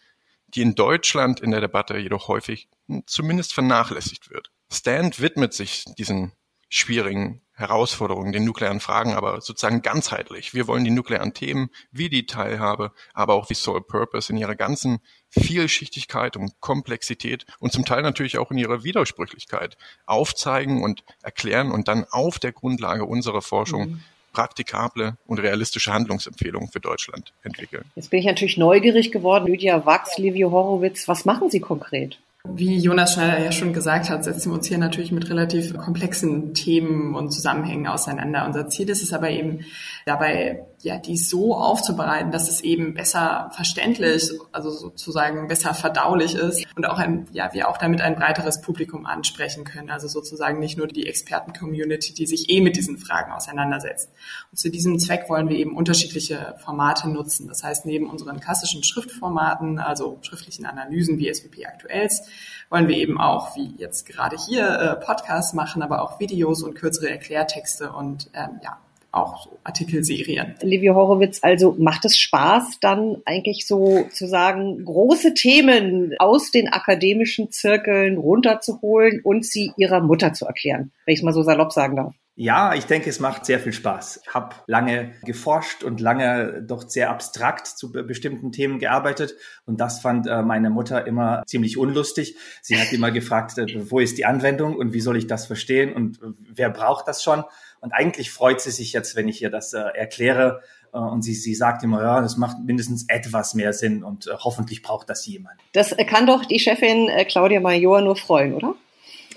die 0.50 0.62
in 0.62 0.76
Deutschland 0.76 1.40
in 1.40 1.52
der 1.52 1.62
Debatte 1.62 1.98
jedoch 1.98 2.28
häufig 2.28 2.68
zumindest 3.06 3.54
vernachlässigt 3.54 4.30
wird. 4.30 4.52
Stand 4.70 5.22
widmet 5.22 5.54
sich 5.54 5.86
diesen 5.98 6.34
schwierigen 6.68 7.42
Herausforderungen, 7.62 8.34
den 8.34 8.44
nuklearen 8.44 8.82
Fragen, 8.82 9.14
aber 9.14 9.40
sozusagen 9.40 9.82
ganzheitlich. 9.82 10.54
Wir 10.54 10.68
wollen 10.68 10.84
die 10.84 10.92
nuklearen 10.92 11.34
Themen 11.34 11.70
wie 11.92 12.10
die 12.10 12.26
Teilhabe, 12.26 12.92
aber 13.14 13.36
auch 13.36 13.50
wie 13.50 13.54
Soul 13.54 13.82
Purpose 13.82 14.34
in 14.34 14.38
ihrer 14.38 14.56
ganzen 14.56 15.00
Vielschichtigkeit 15.30 16.36
und 16.36 16.60
Komplexität 16.60 17.46
und 17.60 17.72
zum 17.72 17.86
Teil 17.86 18.02
natürlich 18.02 18.38
auch 18.38 18.52
in 18.52 18.58
ihrer 18.58 18.84
Widersprüchlichkeit 18.84 19.78
aufzeigen 20.06 20.84
und 20.84 21.04
erklären 21.24 21.72
und 21.72 21.88
dann 21.88 22.06
auf 22.10 22.40
der 22.40 22.52
Grundlage 22.52 23.06
unserer 23.06 23.42
Forschung 23.42 23.92
mhm 23.92 24.04
praktikable 24.34 25.18
und 25.26 25.40
realistische 25.40 25.94
Handlungsempfehlungen 25.94 26.70
für 26.70 26.80
Deutschland 26.80 27.34
entwickeln. 27.44 27.84
Jetzt 27.96 28.10
bin 28.10 28.20
ich 28.20 28.26
natürlich 28.26 28.58
neugierig 28.58 29.12
geworden. 29.12 29.48
Lydia 29.48 29.86
Wachs, 29.86 30.18
Livio 30.18 30.52
Horowitz, 30.52 31.08
was 31.08 31.26
machen 31.26 31.50
Sie 31.50 31.60
konkret? 31.60 32.18
Wie 32.44 32.78
Jonas 32.80 33.14
Schneider 33.14 33.40
ja 33.40 33.52
schon 33.52 33.72
gesagt 33.72 34.10
hat, 34.10 34.24
setzen 34.24 34.52
wir 34.52 34.56
uns 34.56 34.68
hier 34.68 34.80
natürlich 34.80 35.12
mit 35.12 35.30
relativ 35.30 35.78
komplexen 35.78 36.54
Themen 36.54 37.16
und 37.16 37.32
Zusammenhängen 37.32 37.88
auseinander. 37.88 38.46
Unser 38.46 38.68
Ziel 38.68 38.90
ist 38.90 39.04
es 39.04 39.14
aber 39.14 39.30
eben 39.30 39.66
dabei, 40.06 40.66
ja, 40.84 40.98
die 40.98 41.18
so 41.18 41.56
aufzubereiten, 41.56 42.32
dass 42.32 42.50
es 42.50 42.62
eben 42.62 42.94
besser 42.94 43.52
verständlich, 43.54 44.32
also 44.52 44.72
sozusagen 44.72 45.48
besser 45.48 45.74
verdaulich 45.74 46.36
ist 46.36 46.66
und 46.76 46.86
auch 46.86 46.98
ein, 46.98 47.28
ja, 47.32 47.54
wir 47.54 47.70
auch 47.70 47.78
damit 47.78 48.02
ein 48.02 48.16
breiteres 48.16 48.62
Publikum 48.62 49.06
ansprechen 49.06 49.64
können. 49.64 49.90
Also 49.90 50.08
sozusagen 50.08 50.60
nicht 50.60 50.78
nur 50.78 50.88
die 50.88 51.08
Experten-Community, 51.08 52.14
die 52.14 52.26
sich 52.26 52.50
eh 52.50 52.62
mit 52.62 52.76
diesen 52.76 52.98
Fragen 52.98 53.32
auseinandersetzt. 53.32 54.10
Und 54.52 54.58
zu 54.58 54.70
diesem 54.70 55.00
Zweck 55.00 55.30
wollen 55.30 55.50
wir 55.50 55.58
eben 55.58 55.76
unterschiedliche 55.76 56.56
Formate 56.64 57.10
nutzen. 57.10 57.48
Das 57.48 57.64
heißt, 57.64 57.86
neben 57.86 58.10
unseren 58.10 58.40
klassischen 58.40 58.84
Schriftformaten, 58.84 59.80
also 59.80 60.20
schriftlichen 60.22 60.66
Analysen 60.66 61.18
wie 61.20 61.34
SWP 61.34 61.66
Aktuells, 61.66 62.28
wollen 62.70 62.88
wir 62.88 62.98
eben 62.98 63.20
auch, 63.20 63.56
wie 63.56 63.76
jetzt 63.78 64.06
gerade 64.06 64.38
hier, 64.38 64.68
äh, 64.68 65.06
Podcasts 65.06 65.54
machen, 65.54 65.84
aber 65.84 66.02
auch 66.02 66.20
Videos 66.20 66.64
und 66.64 66.74
kürzere 66.74 67.10
Erklärtexte 67.10 67.92
und 67.92 68.30
ähm, 68.34 68.60
ja, 68.64 68.80
auch 69.12 69.44
so 69.44 69.60
Artikelserien. 69.64 70.56
Livio 70.62 70.96
Horowitz, 70.96 71.40
also 71.42 71.76
macht 71.78 72.06
es 72.06 72.18
Spaß, 72.18 72.80
dann 72.80 73.18
eigentlich 73.26 73.68
so 73.68 74.08
zu 74.12 74.28
sagen, 74.28 74.84
große 74.86 75.34
Themen 75.34 76.16
aus 76.20 76.52
den 76.52 76.70
akademischen 76.70 77.52
Zirkeln 77.52 78.18
runterzuholen 78.18 79.22
und 79.24 79.46
sie 79.46 79.72
ihrer 79.78 80.02
Mutter 80.02 80.34
zu 80.34 80.46
erklären, 80.46 80.92
wenn 81.06 81.14
ich 81.14 81.20
es 81.20 81.24
mal 81.24 81.34
so 81.34 81.44
salopp 81.44 81.72
sagen 81.72 81.96
darf? 81.96 82.16
Ja, 82.36 82.74
ich 82.74 82.86
denke, 82.86 83.10
es 83.10 83.20
macht 83.20 83.46
sehr 83.46 83.60
viel 83.60 83.74
Spaß. 83.74 84.22
Ich 84.24 84.34
habe 84.34 84.56
lange 84.66 85.14
geforscht 85.26 85.84
und 85.84 86.00
lange 86.00 86.64
doch 86.66 86.90
sehr 86.90 87.10
abstrakt 87.10 87.68
zu 87.68 87.92
bestimmten 87.92 88.54
Themen 88.54 88.80
gearbeitet 88.80 89.36
und 89.66 89.82
das 89.82 90.00
fand 90.00 90.28
äh, 90.28 90.42
meine 90.42 90.70
Mutter 90.70 91.06
immer 91.06 91.44
ziemlich 91.46 91.78
unlustig. 91.78 92.38
Sie 92.62 92.80
hat 92.80 92.94
immer 92.94 93.12
gefragt, 93.12 93.58
äh, 93.58 93.92
wo 93.92 94.00
ist 94.00 94.18
die 94.18 94.26
Anwendung 94.26 94.76
und 94.78 94.94
wie 94.94 95.02
soll 95.02 95.18
ich 95.18 95.28
das 95.28 95.46
verstehen 95.46 95.94
und 95.94 96.22
äh, 96.22 96.28
wer 96.54 96.70
braucht 96.70 97.08
das 97.08 97.22
schon? 97.22 97.44
Und 97.82 97.92
eigentlich 97.92 98.32
freut 98.32 98.62
sie 98.62 98.72
sich 98.72 98.94
jetzt, 98.94 99.16
wenn 99.16 99.28
ich 99.28 99.42
ihr 99.42 99.50
das 99.50 99.74
äh, 99.74 99.80
erkläre. 99.80 100.62
Äh, 100.94 100.98
und 100.98 101.24
sie, 101.24 101.34
sie 101.34 101.56
sagt 101.56 101.84
immer, 101.84 102.02
ja, 102.02 102.22
das 102.22 102.38
macht 102.38 102.58
mindestens 102.64 103.06
etwas 103.10 103.54
mehr 103.54 103.74
Sinn 103.74 104.04
und 104.04 104.28
äh, 104.28 104.32
hoffentlich 104.38 104.82
braucht 104.82 105.10
das 105.10 105.26
jemand. 105.26 105.60
Das 105.74 105.96
kann 106.08 106.28
doch 106.28 106.46
die 106.46 106.60
Chefin 106.60 107.10
äh, 107.10 107.26
Claudia 107.26 107.60
Major 107.60 108.02
nur 108.02 108.16
freuen, 108.16 108.54
oder? 108.54 108.76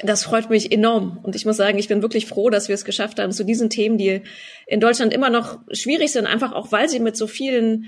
Das 0.02 0.24
freut 0.24 0.50
mich 0.50 0.72
enorm. 0.72 1.18
Und 1.22 1.37
ich 1.37 1.46
muss 1.46 1.57
sagen, 1.57 1.78
ich 1.78 1.88
bin 1.88 2.02
wirklich 2.02 2.26
froh, 2.26 2.50
dass 2.50 2.68
wir 2.68 2.74
es 2.74 2.85
geschafft 2.85 3.18
haben, 3.18 3.33
zu 3.33 3.44
diesen 3.44 3.70
Themen, 3.70 3.96
die 3.96 4.22
in 4.66 4.80
Deutschland 4.80 5.14
immer 5.14 5.30
noch 5.30 5.59
schwierig 5.70 6.12
sind, 6.12 6.26
einfach 6.26 6.52
auch 6.52 6.72
weil 6.72 6.88
sie 6.88 7.00
mit 7.00 7.16
so 7.16 7.26
vielen 7.26 7.87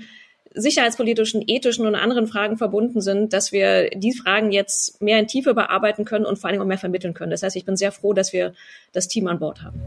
sicherheitspolitischen, 0.53 1.43
ethischen 1.45 1.85
und 1.85 1.95
anderen 1.95 2.25
Fragen 2.25 2.57
verbunden 2.57 3.01
sind, 3.01 3.33
dass 3.33 3.51
wir 3.51 3.89
die 3.91 4.13
Fragen 4.13 4.51
jetzt 4.51 5.01
mehr 5.01 5.19
in 5.19 5.27
Tiefe 5.27 5.53
bearbeiten 5.53 6.05
können 6.05 6.25
und 6.25 6.39
vor 6.39 6.49
allem 6.49 6.61
auch 6.61 6.65
mehr 6.65 6.79
vermitteln 6.79 7.13
können. 7.13 7.31
Das 7.31 7.43
heißt, 7.43 7.55
ich 7.55 7.65
bin 7.65 7.75
sehr 7.75 7.91
froh, 7.91 8.13
dass 8.13 8.33
wir 8.33 8.53
das 8.93 9.07
Team 9.07 9.27
an 9.27 9.37
Bord 9.37 9.61
haben. 9.61 9.79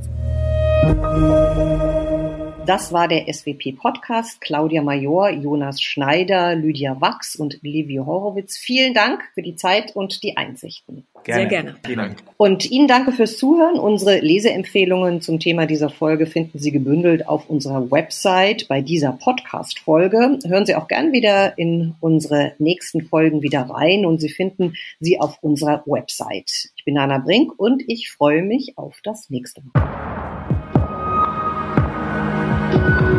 Das 2.70 2.92
war 2.92 3.08
der 3.08 3.26
SWP 3.26 3.72
Podcast. 3.72 4.40
Claudia 4.40 4.80
Major, 4.80 5.28
Jonas 5.28 5.82
Schneider, 5.82 6.54
Lydia 6.54 7.00
Wachs 7.00 7.34
und 7.34 7.58
Livio 7.62 8.06
Horowitz. 8.06 8.56
Vielen 8.56 8.94
Dank 8.94 9.24
für 9.34 9.42
die 9.42 9.56
Zeit 9.56 9.96
und 9.96 10.22
die 10.22 10.36
Einsichten. 10.36 11.04
Gerne. 11.24 11.40
Sehr 11.40 11.48
gerne. 11.48 11.76
Vielen 11.84 11.98
Dank. 11.98 12.22
Und 12.36 12.70
Ihnen 12.70 12.86
danke 12.86 13.10
fürs 13.10 13.38
Zuhören. 13.38 13.76
Unsere 13.76 14.20
Leseempfehlungen 14.20 15.20
zum 15.20 15.40
Thema 15.40 15.66
dieser 15.66 15.90
Folge 15.90 16.26
finden 16.26 16.60
Sie 16.60 16.70
gebündelt 16.70 17.26
auf 17.26 17.50
unserer 17.50 17.90
Website 17.90 18.68
bei 18.68 18.80
dieser 18.82 19.14
Podcast-Folge. 19.14 20.38
Hören 20.46 20.64
Sie 20.64 20.76
auch 20.76 20.86
gern 20.86 21.12
wieder 21.12 21.58
in 21.58 21.96
unsere 21.98 22.52
nächsten 22.58 23.02
Folgen 23.02 23.42
wieder 23.42 23.62
rein 23.62 24.06
und 24.06 24.20
Sie 24.20 24.28
finden 24.28 24.74
sie 25.00 25.18
auf 25.18 25.38
unserer 25.42 25.82
Website. 25.86 26.70
Ich 26.76 26.84
bin 26.84 26.96
Anna 26.98 27.18
Brink 27.18 27.58
und 27.58 27.82
ich 27.88 28.12
freue 28.12 28.42
mich 28.42 28.78
auf 28.78 29.00
das 29.02 29.28
nächste 29.28 29.60
Mal. 29.74 30.29
Thank 32.70 33.00
you. 33.00 33.09